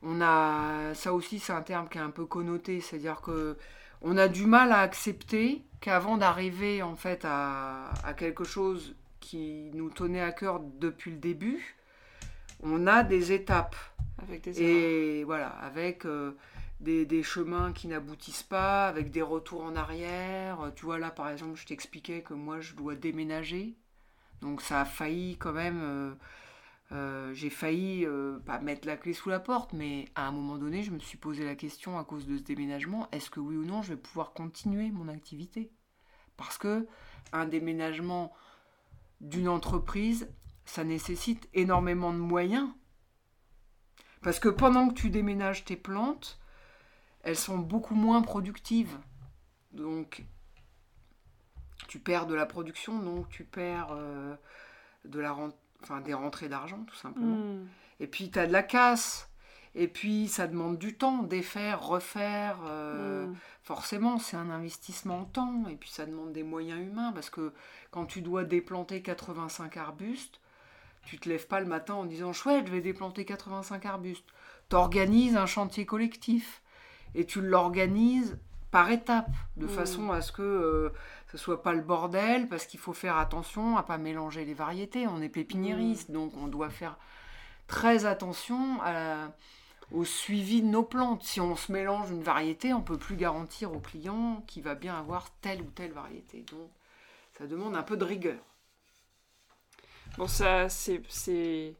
on 0.03 0.21
a. 0.21 0.93
Ça 0.93 1.13
aussi, 1.13 1.39
c'est 1.39 1.53
un 1.53 1.61
terme 1.61 1.89
qui 1.89 1.97
est 1.97 2.01
un 2.01 2.09
peu 2.11 2.25
connoté, 2.25 2.81
c'est-à-dire 2.81 3.21
que. 3.21 3.57
On 4.03 4.15
a 4.15 4.27
du 4.27 4.45
mal 4.45 4.71
à 4.71 4.81
accepter 4.81 5.63
qu'avant 5.81 6.17
d'arriver 6.17 6.83
en 6.83 6.95
fait 6.95 7.25
à, 7.25 7.89
à 8.03 8.13
quelque 8.13 8.43
chose 8.43 8.95
qui 9.27 9.71
nous 9.73 9.89
tenait 9.89 10.21
à 10.21 10.31
cœur 10.31 10.59
depuis 10.59 11.11
le 11.11 11.17
début, 11.17 11.75
on 12.61 12.87
a 12.87 13.03
des 13.03 13.31
étapes. 13.33 13.75
Avec 14.23 14.41
des. 14.43 14.61
Et 14.61 15.23
voilà, 15.25 15.49
avec 15.49 16.05
euh, 16.05 16.31
des, 16.79 17.05
des 17.05 17.23
chemins 17.23 17.73
qui 17.73 17.87
n'aboutissent 17.87 18.43
pas, 18.43 18.87
avec 18.87 19.11
des 19.11 19.21
retours 19.21 19.63
en 19.63 19.75
arrière. 19.75 20.71
Tu 20.75 20.85
vois, 20.85 20.97
là, 20.99 21.11
par 21.11 21.29
exemple, 21.29 21.55
je 21.55 21.65
t'expliquais 21.65 22.21
que 22.23 22.33
moi, 22.33 22.59
je 22.61 22.73
dois 22.75 22.95
déménager. 22.95 23.75
Donc, 24.41 24.61
ça 24.61 24.81
a 24.81 24.85
failli 24.85 25.37
quand 25.37 25.53
même. 25.53 25.81
euh, 25.83 26.13
euh, 26.93 27.33
J'ai 27.33 27.49
failli 27.49 28.05
euh, 28.05 28.39
pas 28.39 28.59
mettre 28.59 28.87
la 28.87 28.97
clé 28.97 29.13
sous 29.13 29.29
la 29.29 29.39
porte, 29.39 29.73
mais 29.73 30.05
à 30.15 30.27
un 30.27 30.31
moment 30.31 30.57
donné, 30.57 30.83
je 30.83 30.91
me 30.91 30.99
suis 30.99 31.17
posé 31.17 31.43
la 31.45 31.55
question 31.55 31.99
à 31.99 32.03
cause 32.05 32.25
de 32.27 32.37
ce 32.37 32.43
déménagement 32.43 33.07
est-ce 33.11 33.29
que 33.29 33.39
oui 33.41 33.57
ou 33.57 33.65
non, 33.65 33.81
je 33.81 33.89
vais 33.93 34.01
pouvoir 34.01 34.33
continuer 34.33 34.89
mon 34.91 35.07
activité? 35.09 35.71
Parce 36.37 36.57
que 36.57 36.87
un 37.33 37.45
déménagement 37.45 38.33
d'une 39.21 39.49
entreprise, 39.49 40.29
ça 40.65 40.83
nécessite 40.83 41.49
énormément 41.53 42.13
de 42.13 42.19
moyens. 42.19 42.69
Parce 44.21 44.39
que 44.39 44.49
pendant 44.49 44.89
que 44.89 44.93
tu 44.93 45.09
déménages 45.09 45.63
tes 45.65 45.77
plantes, 45.77 46.39
elles 47.21 47.37
sont 47.37 47.57
beaucoup 47.57 47.95
moins 47.95 48.21
productives. 48.21 48.97
Donc, 49.71 50.25
tu 51.87 51.99
perds 51.99 52.27
de 52.27 52.35
la 52.35 52.45
production, 52.45 52.99
donc 52.99 53.29
tu 53.29 53.43
perds 53.43 53.89
euh, 53.91 54.35
de 55.05 55.19
la 55.19 55.31
ren- 55.31 55.53
enfin, 55.81 56.01
des 56.01 56.13
rentrées 56.13 56.49
d'argent, 56.49 56.83
tout 56.85 56.95
simplement. 56.95 57.37
Hmm. 57.37 57.67
Et 57.99 58.07
puis, 58.07 58.29
tu 58.31 58.39
as 58.39 58.47
de 58.47 58.51
la 58.51 58.63
casse. 58.63 59.29
Et 59.79 59.87
puis, 59.87 60.27
ça 60.27 60.47
demande 60.47 60.77
du 60.79 60.95
temps, 60.97 61.21
défaire, 61.23 61.81
refaire. 61.85 62.57
euh, 62.65 63.27
Hmm. 63.27 63.35
Forcément, 63.63 64.17
c'est 64.17 64.37
un 64.37 64.49
investissement 64.49 65.19
en 65.19 65.25
temps. 65.25 65.65
Et 65.69 65.75
puis, 65.75 65.89
ça 65.89 66.05
demande 66.05 66.31
des 66.33 66.43
moyens 66.43 66.79
humains. 66.81 67.11
Parce 67.13 67.29
que 67.29 67.53
quand 67.91 68.05
tu 68.05 68.21
dois 68.21 68.43
déplanter 68.43 69.01
85 69.01 69.77
arbustes, 69.77 70.39
tu 71.05 71.19
te 71.19 71.29
lèves 71.29 71.47
pas 71.47 71.59
le 71.59 71.65
matin 71.67 71.93
en 71.95 72.05
disant 72.05 72.33
chouette, 72.33 72.65
je 72.67 72.71
vais 72.71 72.81
déplanter 72.81 73.23
85 73.25 73.85
arbustes. 73.85 74.25
Tu 74.69 74.75
organises 74.75 75.35
un 75.37 75.45
chantier 75.45 75.85
collectif. 75.85 76.61
Et 77.13 77.25
tu 77.25 77.39
l'organises 77.41 78.37
par 78.71 78.89
étapes, 78.91 79.29
de 79.57 79.65
Mm. 79.65 79.69
façon 79.69 80.11
à 80.11 80.21
ce 80.21 80.31
que 80.31 80.41
euh, 80.41 80.89
ce 81.31 81.37
soit 81.37 81.61
pas 81.63 81.73
le 81.73 81.81
bordel, 81.81 82.47
parce 82.49 82.65
qu'il 82.65 82.79
faut 82.79 82.93
faire 82.93 83.17
attention 83.17 83.77
à 83.77 83.83
pas 83.83 83.97
mélanger 83.97 84.43
les 84.45 84.53
variétés. 84.53 85.07
On 85.07 85.21
est 85.21 85.29
pépiniériste, 85.29 86.09
donc 86.11 86.33
on 86.37 86.47
doit 86.47 86.69
faire 86.69 86.97
très 87.67 88.05
attention 88.05 88.81
à 88.81 88.93
la- 88.93 89.31
au 89.91 90.05
suivi 90.05 90.61
de 90.61 90.67
nos 90.67 90.83
plantes. 90.83 91.23
Si 91.23 91.41
on 91.41 91.55
se 91.55 91.71
mélange 91.71 92.11
une 92.11 92.23
variété, 92.23 92.73
on 92.73 92.81
peut 92.81 92.97
plus 92.97 93.15
garantir 93.15 93.73
au 93.73 93.79
client 93.79 94.43
qu'il 94.47 94.63
va 94.63 94.75
bien 94.75 94.95
avoir 94.97 95.29
telle 95.41 95.61
ou 95.61 95.71
telle 95.75 95.91
variété. 95.91 96.45
Donc 96.51 96.69
ça 97.37 97.47
demande 97.47 97.75
un 97.75 97.83
peu 97.83 97.97
de 97.97 98.05
rigueur. 98.05 98.39
Bon, 100.17 100.27
ça, 100.27 100.69
c'est, 100.69 101.01
c'est- 101.09 101.75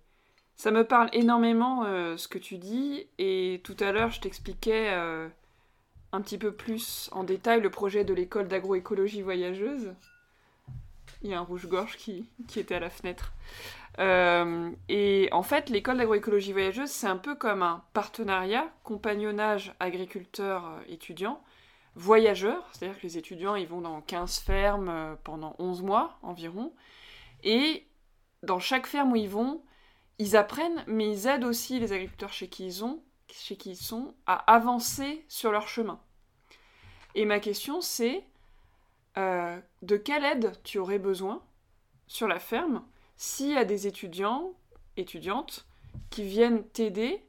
ça 0.57 0.71
me 0.71 0.85
parle 0.85 1.09
énormément 1.13 1.85
euh, 1.85 2.17
ce 2.17 2.27
que 2.27 2.39
tu 2.39 2.57
dis. 2.57 3.07
Et 3.19 3.61
tout 3.63 3.77
à 3.81 3.91
l'heure, 3.91 4.11
je 4.11 4.21
t'expliquais 4.21 4.91
euh, 4.93 5.29
un 6.13 6.21
petit 6.21 6.37
peu 6.37 6.53
plus 6.53 7.09
en 7.13 7.23
détail 7.25 7.61
le 7.61 7.69
projet 7.71 8.05
de 8.05 8.13
l'école 8.13 8.47
d'agroécologie 8.47 9.21
voyageuse. 9.23 9.93
Il 11.21 11.29
y 11.29 11.33
a 11.33 11.39
un 11.39 11.43
rouge-gorge 11.43 11.97
qui, 11.97 12.29
était 12.55 12.75
à 12.75 12.79
la 12.79 12.89
fenêtre. 12.89 13.33
Euh, 13.99 14.71
et 14.89 15.29
en 15.31 15.41
fait, 15.41 15.69
l'école 15.69 15.97
d'agroécologie 15.97 16.51
voyageuse, 16.51 16.89
c'est 16.89 17.07
un 17.07 17.17
peu 17.17 17.35
comme 17.35 17.63
un 17.63 17.83
partenariat, 17.93 18.71
compagnonnage 18.83 19.73
agriculteur-étudiant, 19.79 21.41
voyageur, 21.95 22.69
c'est-à-dire 22.71 22.97
que 22.97 23.03
les 23.03 23.17
étudiants, 23.17 23.55
ils 23.55 23.67
vont 23.67 23.81
dans 23.81 24.01
15 24.01 24.39
fermes 24.39 24.89
euh, 24.89 25.15
pendant 25.23 25.55
11 25.57 25.81
mois 25.81 26.19
environ. 26.21 26.73
Et 27.43 27.87
dans 28.43 28.59
chaque 28.59 28.85
ferme 28.85 29.13
où 29.13 29.15
ils 29.15 29.29
vont, 29.29 29.63
ils 30.19 30.35
apprennent, 30.35 30.83
mais 30.87 31.09
ils 31.09 31.27
aident 31.27 31.43
aussi 31.43 31.79
les 31.79 31.93
agriculteurs 31.93 32.33
chez 32.33 32.47
qui 32.49 32.65
ils, 32.65 32.83
ont, 32.83 33.01
chez 33.31 33.55
qui 33.57 33.71
ils 33.71 33.75
sont 33.75 34.13
à 34.27 34.35
avancer 34.53 35.25
sur 35.27 35.51
leur 35.51 35.67
chemin. 35.67 35.99
Et 37.15 37.25
ma 37.25 37.39
question, 37.39 37.81
c'est 37.81 38.23
euh, 39.17 39.59
de 39.81 39.97
quelle 39.97 40.23
aide 40.25 40.53
tu 40.63 40.79
aurais 40.79 40.99
besoin 40.99 41.41
sur 42.07 42.27
la 42.27 42.39
ferme 42.39 42.83
s'il 43.15 43.49
y 43.49 43.57
a 43.57 43.65
des 43.65 43.87
étudiants, 43.87 44.53
étudiantes, 44.95 45.65
qui 46.09 46.23
viennent 46.23 46.63
t'aider 46.69 47.23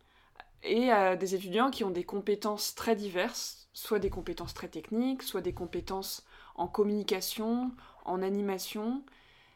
et 0.63 0.91
des 1.19 1.35
étudiants 1.35 1.71
qui 1.71 1.85
ont 1.85 1.91
des 1.91 2.05
compétences 2.05 2.75
très 2.75 2.97
diverses, 2.97 3.69
soit 3.73 4.01
des 4.01 4.11
compétences 4.11 4.55
très 4.55 4.69
techniques, 4.69 5.23
soit 5.23 5.41
des 5.41 5.55
compétences 5.55 6.27
en 6.57 6.67
communication, 6.67 7.71
en 8.05 8.23
animation. 8.23 9.03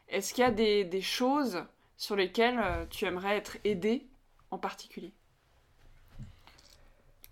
Est-ce 0.07 0.33
qu'il 0.33 0.43
y 0.43 0.47
a 0.47 0.51
des, 0.51 0.85
des 0.85 1.01
choses 1.01 1.65
sur 1.97 2.15
lesquelles 2.15 2.59
euh, 2.59 2.85
tu 2.89 3.05
aimerais 3.05 3.37
être 3.37 3.57
aidé 3.63 4.07
en 4.51 4.57
particulier? 4.57 5.13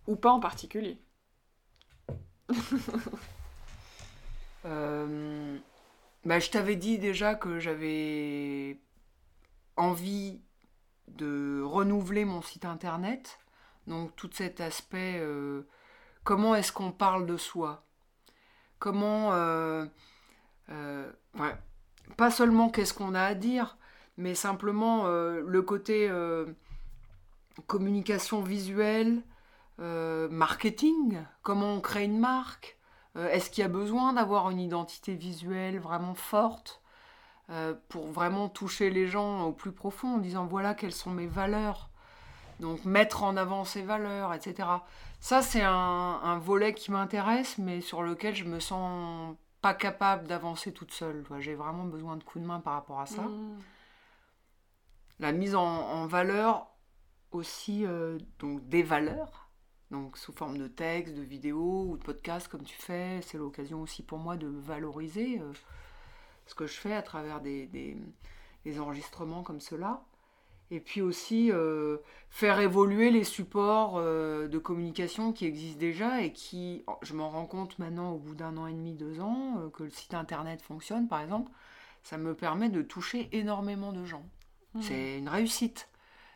Ou 0.07 0.15
pas 0.15 0.31
en 0.31 0.39
particulier? 0.39 0.97
bah, 4.63 6.39
je 6.39 6.49
t'avais 6.49 6.75
dit 6.75 6.99
déjà 6.99 7.35
que 7.35 7.59
j'avais 7.59 8.79
envie 9.75 10.41
de 11.07 11.61
renouveler 11.63 12.25
mon 12.25 12.41
site 12.41 12.65
internet. 12.65 13.39
Donc 13.87 14.15
tout 14.15 14.29
cet 14.33 14.61
aspect, 14.61 15.17
euh, 15.19 15.67
comment 16.23 16.55
est-ce 16.55 16.71
qu'on 16.71 16.91
parle 16.91 17.25
de 17.25 17.37
soi? 17.37 17.83
Comment... 18.79 19.33
Euh, 19.33 19.85
pas 22.17 22.31
seulement 22.31 22.69
qu'est-ce 22.69 22.93
qu'on 22.93 23.13
a 23.13 23.23
à 23.23 23.35
dire, 23.35 23.77
mais 24.17 24.35
simplement 24.35 25.07
le 25.07 25.61
côté 25.61 26.09
communication 27.67 28.41
visuelle, 28.41 29.21
marketing, 29.77 31.19
comment 31.43 31.73
on 31.73 31.81
crée 31.81 32.05
une 32.05 32.19
marque, 32.19 32.77
euh, 32.77 32.80
est-ce 33.15 33.49
qu'il 33.49 33.61
y 33.61 33.65
a 33.65 33.69
besoin 33.69 34.13
d'avoir 34.13 34.49
une 34.49 34.59
identité 34.59 35.15
visuelle 35.15 35.79
vraiment 35.79 36.13
forte 36.13 36.81
euh, 37.49 37.73
pour 37.89 38.07
vraiment 38.07 38.47
toucher 38.47 38.89
les 38.89 39.07
gens 39.07 39.43
au 39.43 39.51
plus 39.51 39.73
profond 39.73 40.15
en 40.15 40.17
disant 40.17 40.45
voilà 40.45 40.73
quelles 40.73 40.93
sont 40.93 41.11
mes 41.11 41.27
valeurs? 41.27 41.89
Donc 42.61 42.85
mettre 42.85 43.23
en 43.23 43.35
avant 43.35 43.65
ces 43.65 43.81
valeurs, 43.81 44.33
etc. 44.33 44.69
Ça, 45.19 45.41
c'est 45.41 45.63
un, 45.63 46.39
volet 46.39 46.73
qui 46.73 46.91
m'intéresse, 46.91 47.57
mais 47.57 47.81
sur 47.81 48.03
lequel 48.03 48.35
je 48.35 48.45
me 48.45 48.59
sens 48.59 49.35
pas 49.61 49.73
capable 49.73 50.27
d'avancer 50.27 50.71
toute 50.71 50.91
seule. 50.91 51.25
J'ai 51.39 51.55
vraiment 51.55 51.85
besoin 51.85 52.17
de 52.17 52.23
coups 52.23 52.43
de 52.43 52.47
main 52.47 52.59
par 52.59 52.73
rapport 52.73 52.99
à 52.99 53.07
ça. 53.07 53.23
Mmh. 53.23 53.59
La 55.19 55.31
mise 55.31 55.55
en, 55.55 56.05
valeur 56.05 56.67
aussi, 57.31 57.85
euh, 57.85 58.17
donc 58.39 58.67
des 58.69 58.83
valeurs, 58.83 59.50
donc 59.91 60.17
sous 60.17 60.31
forme 60.31 60.57
de 60.57 60.67
texte, 60.67 61.15
de 61.15 61.21
vidéo 61.21 61.85
ou 61.89 61.97
de 61.97 62.03
podcast 62.03 62.47
comme 62.47 62.63
tu 62.63 62.75
fais. 62.77 63.19
C'est 63.21 63.37
l'occasion 63.37 63.81
aussi 63.81 64.01
pour 64.01 64.17
moi 64.17 64.37
de 64.37 64.47
valoriser 64.47 65.39
euh, 65.39 65.51
ce 66.47 66.55
que 66.55 66.65
je 66.65 66.79
fais 66.79 66.93
à 66.93 67.01
travers 67.01 67.41
des, 67.41 67.97
enregistrements 68.79 69.43
comme 69.43 69.59
cela. 69.59 70.01
Et 70.73 70.79
puis 70.79 71.01
aussi 71.01 71.51
euh, 71.51 71.97
faire 72.29 72.61
évoluer 72.61 73.11
les 73.11 73.25
supports 73.25 73.97
euh, 73.97 74.47
de 74.47 74.57
communication 74.57 75.33
qui 75.33 75.45
existent 75.45 75.79
déjà 75.79 76.21
et 76.21 76.31
qui, 76.31 76.85
je 77.01 77.13
m'en 77.13 77.29
rends 77.29 77.45
compte 77.45 77.77
maintenant 77.77 78.13
au 78.13 78.17
bout 78.17 78.35
d'un 78.35 78.55
an 78.55 78.67
et 78.67 78.73
demi, 78.73 78.93
deux 78.93 79.19
ans, 79.19 79.69
que 79.73 79.83
le 79.83 79.89
site 79.89 80.13
internet 80.13 80.61
fonctionne 80.61 81.09
par 81.09 81.19
exemple, 81.19 81.51
ça 82.03 82.17
me 82.17 82.33
permet 82.33 82.69
de 82.69 82.81
toucher 82.81 83.27
énormément 83.33 83.91
de 83.91 84.05
gens. 84.05 84.23
Mmh. 84.73 84.81
C'est 84.81 85.17
une 85.17 85.27
réussite. 85.27 85.89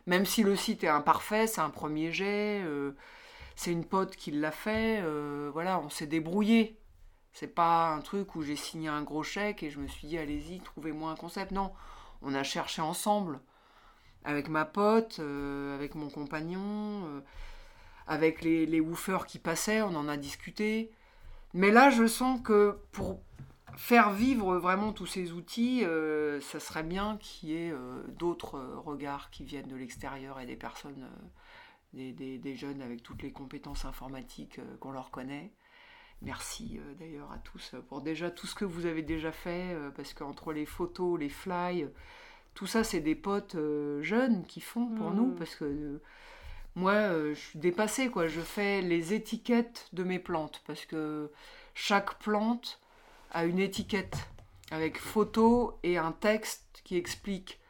Même 0.04 0.26
si 0.26 0.42
le 0.42 0.54
site 0.54 0.84
est 0.84 0.88
imparfait, 0.88 1.46
c'est 1.46 1.62
un 1.62 1.70
premier 1.70 2.12
jet 2.12 2.62
c'est 3.56 3.72
une 3.72 3.86
pote 3.86 4.14
qui 4.16 4.30
l'a 4.30 4.52
fait, 4.52 5.00
euh, 5.02 5.50
voilà, 5.52 5.80
on 5.80 5.88
s'est 5.88 6.06
débrouillé. 6.06 6.78
C'est 7.32 7.54
pas 7.54 7.88
un 7.88 8.00
truc 8.00 8.34
où 8.36 8.42
j'ai 8.42 8.56
signé 8.56 8.88
un 8.88 9.02
gros 9.02 9.22
chèque 9.22 9.62
et 9.62 9.70
je 9.70 9.80
me 9.80 9.88
suis 9.88 10.08
dit 10.08 10.18
allez-y, 10.18 10.60
trouvez-moi 10.60 11.10
un 11.10 11.16
concept. 11.16 11.52
Non, 11.52 11.72
on 12.22 12.34
a 12.34 12.42
cherché 12.42 12.82
ensemble, 12.82 13.40
avec 14.24 14.48
ma 14.48 14.66
pote, 14.66 15.18
euh, 15.20 15.74
avec 15.74 15.94
mon 15.94 16.10
compagnon, 16.10 16.60
euh, 17.06 17.20
avec 18.06 18.42
les, 18.42 18.66
les 18.66 18.80
woofers 18.80 19.26
qui 19.26 19.38
passaient, 19.38 19.80
on 19.80 19.94
en 19.96 20.06
a 20.06 20.18
discuté. 20.18 20.90
Mais 21.54 21.70
là, 21.70 21.88
je 21.88 22.06
sens 22.06 22.40
que 22.42 22.78
pour 22.92 23.20
faire 23.74 24.12
vivre 24.12 24.58
vraiment 24.58 24.92
tous 24.92 25.06
ces 25.06 25.32
outils, 25.32 25.84
ça 26.40 26.60
serait 26.60 26.82
bien 26.82 27.18
qu'il 27.18 27.50
y 27.50 27.54
ait 27.54 27.74
d'autres 28.08 28.58
regards 28.84 29.30
qui 29.30 29.44
viennent 29.44 29.68
de 29.68 29.76
l'extérieur 29.76 30.40
et 30.40 30.46
des 30.46 30.56
personnes 30.56 31.06
des, 31.96 32.56
jeunes 32.56 32.82
avec 32.82 33.02
toutes 33.02 33.22
les 33.22 33.32
compétences 33.32 33.84
informatiques 33.84 34.58
euh, 34.58 34.76
qu'on 34.80 34.92
leur 34.92 35.10
connaît. 35.10 35.50
Merci 36.22 36.78
euh, 36.78 36.94
d'ailleurs 36.94 37.30
à 37.32 37.38
tous 37.38 37.74
pour 37.88 38.00
déjà 38.00 38.30
tout 38.30 38.46
ce 38.46 38.54
que 38.54 38.64
vous 38.64 38.86
avez 38.86 39.02
déjà 39.02 39.32
fait, 39.32 39.74
euh, 39.74 39.90
parce 39.90 40.14
qu'entre 40.14 40.52
les 40.52 40.66
photos, 40.66 41.18
les 41.18 41.28
fly, 41.28 41.86
tout 42.54 42.66
ça 42.66 42.84
c'est 42.84 43.00
des 43.00 43.14
potes 43.14 43.56
jeunes 44.00 44.44
qui 44.46 44.60
font 44.60 44.86
pour 44.86 45.10
nous, 45.10 45.26
mmh. 45.26 45.36
parce 45.36 45.54
que 45.56 46.00
moi 46.74 46.94
je 47.28 47.34
suis 47.34 47.58
dépassée, 47.58 48.08
quoi. 48.08 48.28
je 48.28 48.40
fais 48.40 48.80
les 48.80 49.12
étiquettes 49.12 49.88
de 49.92 50.04
mes 50.04 50.18
plantes, 50.18 50.62
parce 50.66 50.86
que 50.86 51.30
chaque 51.74 52.18
plante 52.18 52.80
a 53.32 53.44
une 53.44 53.58
étiquette 53.58 54.16
avec 54.70 54.98
photo 54.98 55.78
et 55.82 55.98
un 55.98 56.12
texte 56.12 56.80
qui 56.82 56.96
explique 56.96 57.60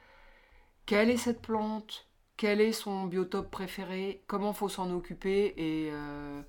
quelle 0.86 1.10
est 1.10 1.16
cette 1.16 1.42
plante, 1.42 2.05
quel 2.36 2.60
est 2.60 2.72
son 2.72 3.06
biotope 3.06 3.50
préféré, 3.50 4.22
comment 4.26 4.52
faut 4.52 4.68
s'en 4.68 4.90
occuper 4.90 5.54
et 5.56 5.90
euh, 5.92 6.42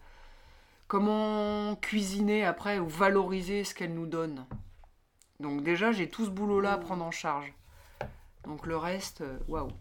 comment 0.88 1.76
cuisiner 1.78 2.45
après 2.45 2.80
ou 2.80 2.88
valoriser 2.88 3.63
ce 3.63 3.73
qu'elle 3.73 3.93
nous 3.93 4.08
donne. 4.08 4.45
Donc 5.39 5.63
déjà, 5.63 5.91
j'ai 5.91 6.10
tout 6.10 6.26
ce 6.26 6.30
boulot-là 6.30 6.73
à 6.73 6.78
prendre 6.78 7.06
en 7.06 7.12
charge. 7.12 7.54
Donc 8.43 8.65
le 8.65 8.78
reste, 8.78 9.21
euh, 9.21 9.38
waouh. 9.47 9.71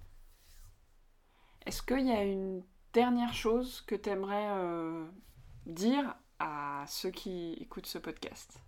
Est-ce 1.65 1.83
qu'il 1.83 2.07
y 2.07 2.13
a 2.13 2.23
une 2.23 2.63
dernière 2.93 3.35
chose 3.35 3.83
que 3.87 3.95
tu 3.95 4.11
aimerais 4.11 4.49
euh, 4.51 5.05
dire 5.67 6.15
à 6.39 6.85
ceux 6.87 7.11
qui 7.11 7.55
écoutent 7.55 7.87
ce 7.87 7.99
podcast? 7.99 8.61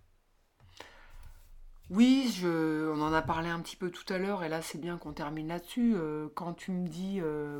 Oui, 1.89 2.31
je, 2.35 2.91
on 2.91 3.01
en 3.01 3.13
a 3.13 3.21
parlé 3.23 3.49
un 3.49 3.59
petit 3.61 3.75
peu 3.75 3.89
tout 3.89 4.05
à 4.13 4.19
l'heure, 4.19 4.43
et 4.43 4.49
là 4.49 4.61
c'est 4.61 4.77
bien 4.77 4.97
qu'on 4.97 5.11
termine 5.13 5.47
là-dessus. 5.47 5.95
Euh, 5.95 6.29
quand 6.35 6.53
tu 6.53 6.71
me 6.71 6.87
dis 6.87 7.19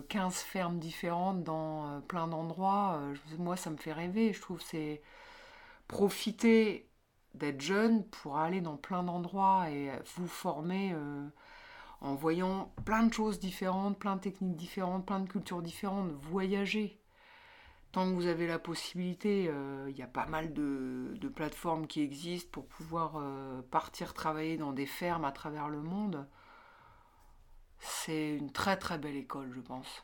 15 0.09 0.33
euh, 0.33 0.45
fermes 0.45 0.77
différentes 0.77 1.43
dans 1.43 1.87
euh, 1.87 1.99
plein 2.01 2.27
d'endroits, 2.27 3.01
moi 3.39 3.55
ça 3.57 3.71
me 3.71 3.77
fait 3.77 3.91
rêver. 3.91 4.31
Je 4.33 4.41
trouve 4.41 4.61
c'est 4.61 5.01
profiter 5.87 6.87
d'être 7.33 7.61
jeune 7.61 8.05
pour 8.05 8.37
aller 8.37 8.61
dans 8.61 8.77
plein 8.77 9.03
d'endroits 9.03 9.69
et 9.71 9.91
vous 10.15 10.27
former 10.27 10.95
en 12.01 12.15
voyant 12.15 12.71
plein 12.85 13.03
de 13.03 13.13
choses 13.13 13.39
différentes, 13.39 13.97
plein 13.99 14.15
de 14.15 14.21
techniques 14.21 14.55
différentes, 14.55 15.05
plein 15.05 15.19
de 15.19 15.29
cultures 15.29 15.61
différentes, 15.61 16.11
voyager 16.11 16.98
tant 17.91 18.09
que 18.09 18.15
vous 18.15 18.27
avez 18.27 18.47
la 18.47 18.59
possibilité, 18.59 19.47
euh, 19.49 19.87
il 19.89 19.97
y 19.97 20.01
a 20.01 20.07
pas 20.07 20.25
mal 20.25 20.53
de, 20.53 21.27
plateformes 21.35 21.87
qui 21.87 22.01
existent 22.01 22.49
pour 22.51 22.67
pouvoir 22.67 23.17
euh, 23.17 23.61
partir 23.71 24.13
travailler 24.13 24.57
dans 24.57 24.73
des 24.73 24.85
fermes 24.85 25.25
à 25.25 25.31
travers 25.31 25.69
le 25.69 25.81
monde. 25.81 26.27
C'est 27.79 28.35
une 28.35 28.51
très 28.51 28.77
très 28.77 28.97
belle 28.97 29.15
école, 29.15 29.51
je 29.55 29.61
pense. 29.61 30.03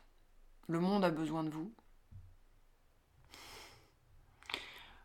Le 0.68 0.80
monde 0.80 1.04
a 1.04 1.10
besoin 1.10 1.44
de 1.44 1.50
vous. 1.50 1.72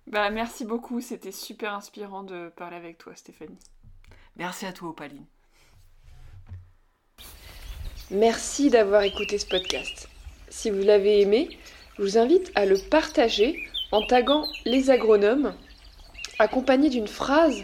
Bah, 0.08 0.30
merci 0.30 0.66
beaucoup, 0.66 1.02
c'était 1.02 1.32
super 1.32 1.74
inspirant 1.74 2.24
de 2.24 2.50
parler 2.50 2.78
avec 2.78 2.98
toi, 2.98 3.16
Stéphanie. 3.16 3.60
Merci 4.36 4.66
à 4.66 4.74
toi, 4.74 4.90
Opaline. 4.90 5.26
Merci 8.10 8.70
d'avoir 8.70 9.04
écouté 9.04 9.38
ce 9.38 9.46
podcast. 9.46 10.10
Si 10.50 10.70
vous 10.70 10.82
l'avez 10.82 11.22
aimé, 11.22 11.58
je 12.02 12.06
vous 12.08 12.18
invite 12.18 12.52
à 12.56 12.66
le 12.66 12.80
partager 12.80 13.60
en 13.92 14.02
taguant 14.02 14.48
les 14.66 14.90
agronomes, 14.90 15.54
accompagné 16.40 16.90
d'une 16.90 17.08
phrase 17.08 17.64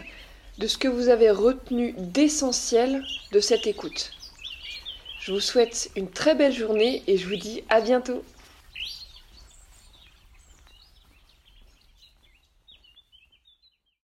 de 0.58 0.68
ce 0.68 0.78
que 0.78 0.86
vous 0.86 1.08
avez 1.08 1.32
retenu 1.32 1.92
d'essentiel 1.98 3.02
de 3.32 3.40
cette 3.40 3.66
écoute. 3.66 4.12
Je 5.18 5.32
vous 5.32 5.40
souhaite 5.40 5.90
une 5.96 6.08
très 6.08 6.36
belle 6.36 6.52
journée 6.52 7.02
et 7.08 7.16
je 7.18 7.26
vous 7.26 7.34
dis 7.34 7.64
à 7.68 7.80
bientôt. 7.80 8.22